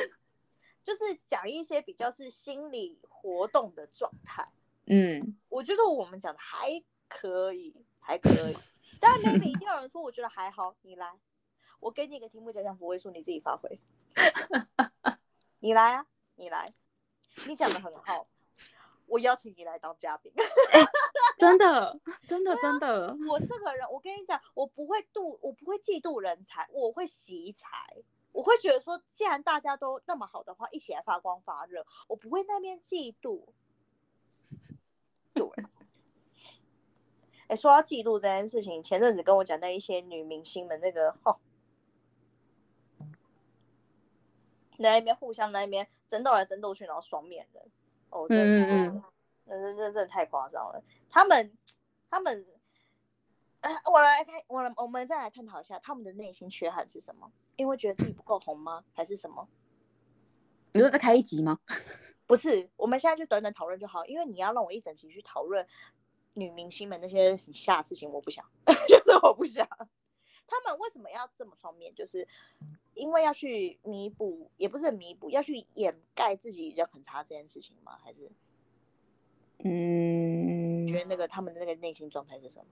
[0.84, 4.48] 就是讲一些比较是心理活动的状态。
[4.86, 8.54] 嗯，我觉得我们讲的还可以，还可以。
[9.00, 10.76] 但 maybe 一定有人说，我觉得还好。
[10.82, 11.18] 你来，
[11.80, 13.80] 我给你一个题目讲讲福位数，你自己发挥。
[15.60, 16.06] 你来啊，
[16.36, 16.74] 你来，
[17.48, 18.28] 你讲的很好。
[19.06, 20.34] 我邀请你来当嘉宾，
[21.38, 23.16] 真的，真的，真的。
[23.30, 27.68] 我这个人，我跟你讲，我不会妒，我不会嫉妒人才，我会惜才。
[28.34, 33.46] 我会觉得说，既然大家都那么好的话，一起来发光发热，我不会那边嫉妒。
[35.34, 35.48] 对。
[37.48, 41.38] 哎，说到嫉妒这件事情，前阵子跟我讲那一些女明星们，那个哦，
[44.78, 47.72] 那一边互相那一边争斗来争斗去，然后双面人。
[48.10, 49.04] 哦，真的，
[49.46, 50.82] 那那那真的太夸张了。
[51.10, 51.56] 他们，
[52.10, 52.46] 他们，
[53.60, 57.32] 呃，我来看，我来，我们再来探讨一下他们的内心缺憾是什么？
[57.56, 58.84] 因为觉得自己不够红吗？
[58.94, 59.48] 还是什么？
[60.74, 61.60] 你说再开一集吗？
[62.26, 64.06] 不是，我们现在就短短讨论就好。
[64.06, 65.68] 因为你要让我一整集去讨论
[66.34, 68.44] 女明星们那些下事情，我不想，
[68.88, 69.68] 就是我不想。
[70.48, 71.94] 他们为什么要这么双面？
[71.94, 72.28] 就是
[72.96, 77.98] 因为要去弥补，也不是弥补，要去掩盖自己人很差这件事情吗？
[78.04, 78.32] 还是，
[79.60, 82.66] 嗯，觉得那个他们的那个内心状态是什么？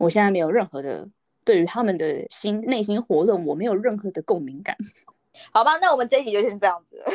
[0.00, 1.06] 我现在没有任何的
[1.44, 4.74] 对于他们的心内心活动，我没有任何的共鸣感。
[5.52, 7.04] 好吧，那我们这一集就先这样子。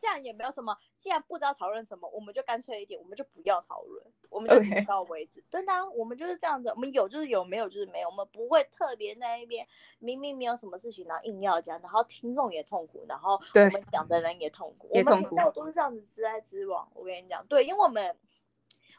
[0.00, 5.44] 这样也没有什么，既然不知道讨论什么，我们就干脆一点，我们就不要讨论，我们就点到为止。
[5.50, 9.66] 真的，我们就是这样子，我们有就是有，没有就是没有，我们不会特别在那边
[9.98, 16.88] 明明没有什么事情，然后硬要讲，然后听众也痛苦，然后我们讲的人也痛苦，我们频道都是这样子直来直往。
[16.94, 18.16] 我跟你讲，对，因为我们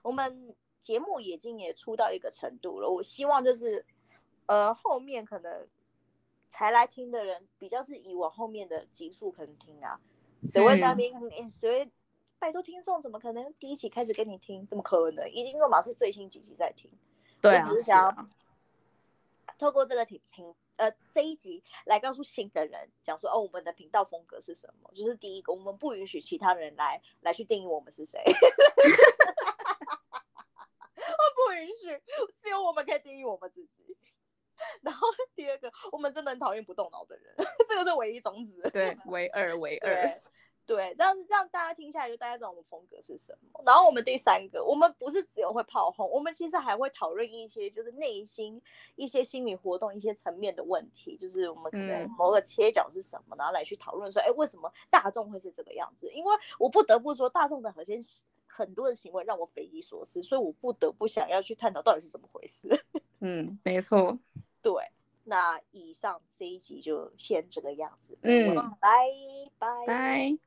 [0.04, 3.86] 我们节目已经也出到一个程度了，我希望就是
[4.46, 5.68] 呃后面可能
[6.48, 10.00] 才来听的人，比较是以往后面的集数可能听啊。
[10.44, 11.14] 谁会那边？
[11.60, 11.92] 谁会
[12.40, 13.02] 拜托听众？
[13.02, 14.66] 怎么可能第一期开始跟你听？
[14.68, 15.30] 怎么可能？
[15.30, 16.90] 一定立马是最新几集在听。
[17.42, 18.28] 对啊，只是想要
[19.58, 24.90] 透过这个频频呃这一集来告诉新的人，讲说哦，我们的频道风格是什么？
[24.94, 28.24] 就是第一个，我们不允许其他人来来去定义我们是谁。
[31.62, 32.02] 允许，
[32.42, 33.98] 只有我们可以定义我们自己。
[34.82, 37.34] 然后 第二个，我们真的很讨厌不动脑的人，
[37.68, 38.70] 这个是唯一宗旨。
[38.72, 40.22] 对，唯二，唯二。
[40.66, 43.64] 对，这样子，这样大家听下来就大家知道我们风格是什么。
[43.66, 48.62] 然后我们第三个，我们不是只有会炮轰，我们其实还会讨论一些就是内心
[48.96, 56.08] 一些心理活动一些层面的问题，就是我们可能某个切角是什么，然后来去讨论说，哎，为什么大众会是这个样子？
[56.12, 58.00] 因为我不得不说，大众的很些
[58.50, 62.68] 很多的行为让我匪夷所思，所以我不得不想要去探讨到底是怎么回事。
[63.22, 64.18] 嗯，没错。
[64.62, 64.74] 对，
[65.24, 68.18] 那以上这一集就先这个样子。
[68.24, 68.90] 嗯，拜
[69.58, 70.40] 拜拜。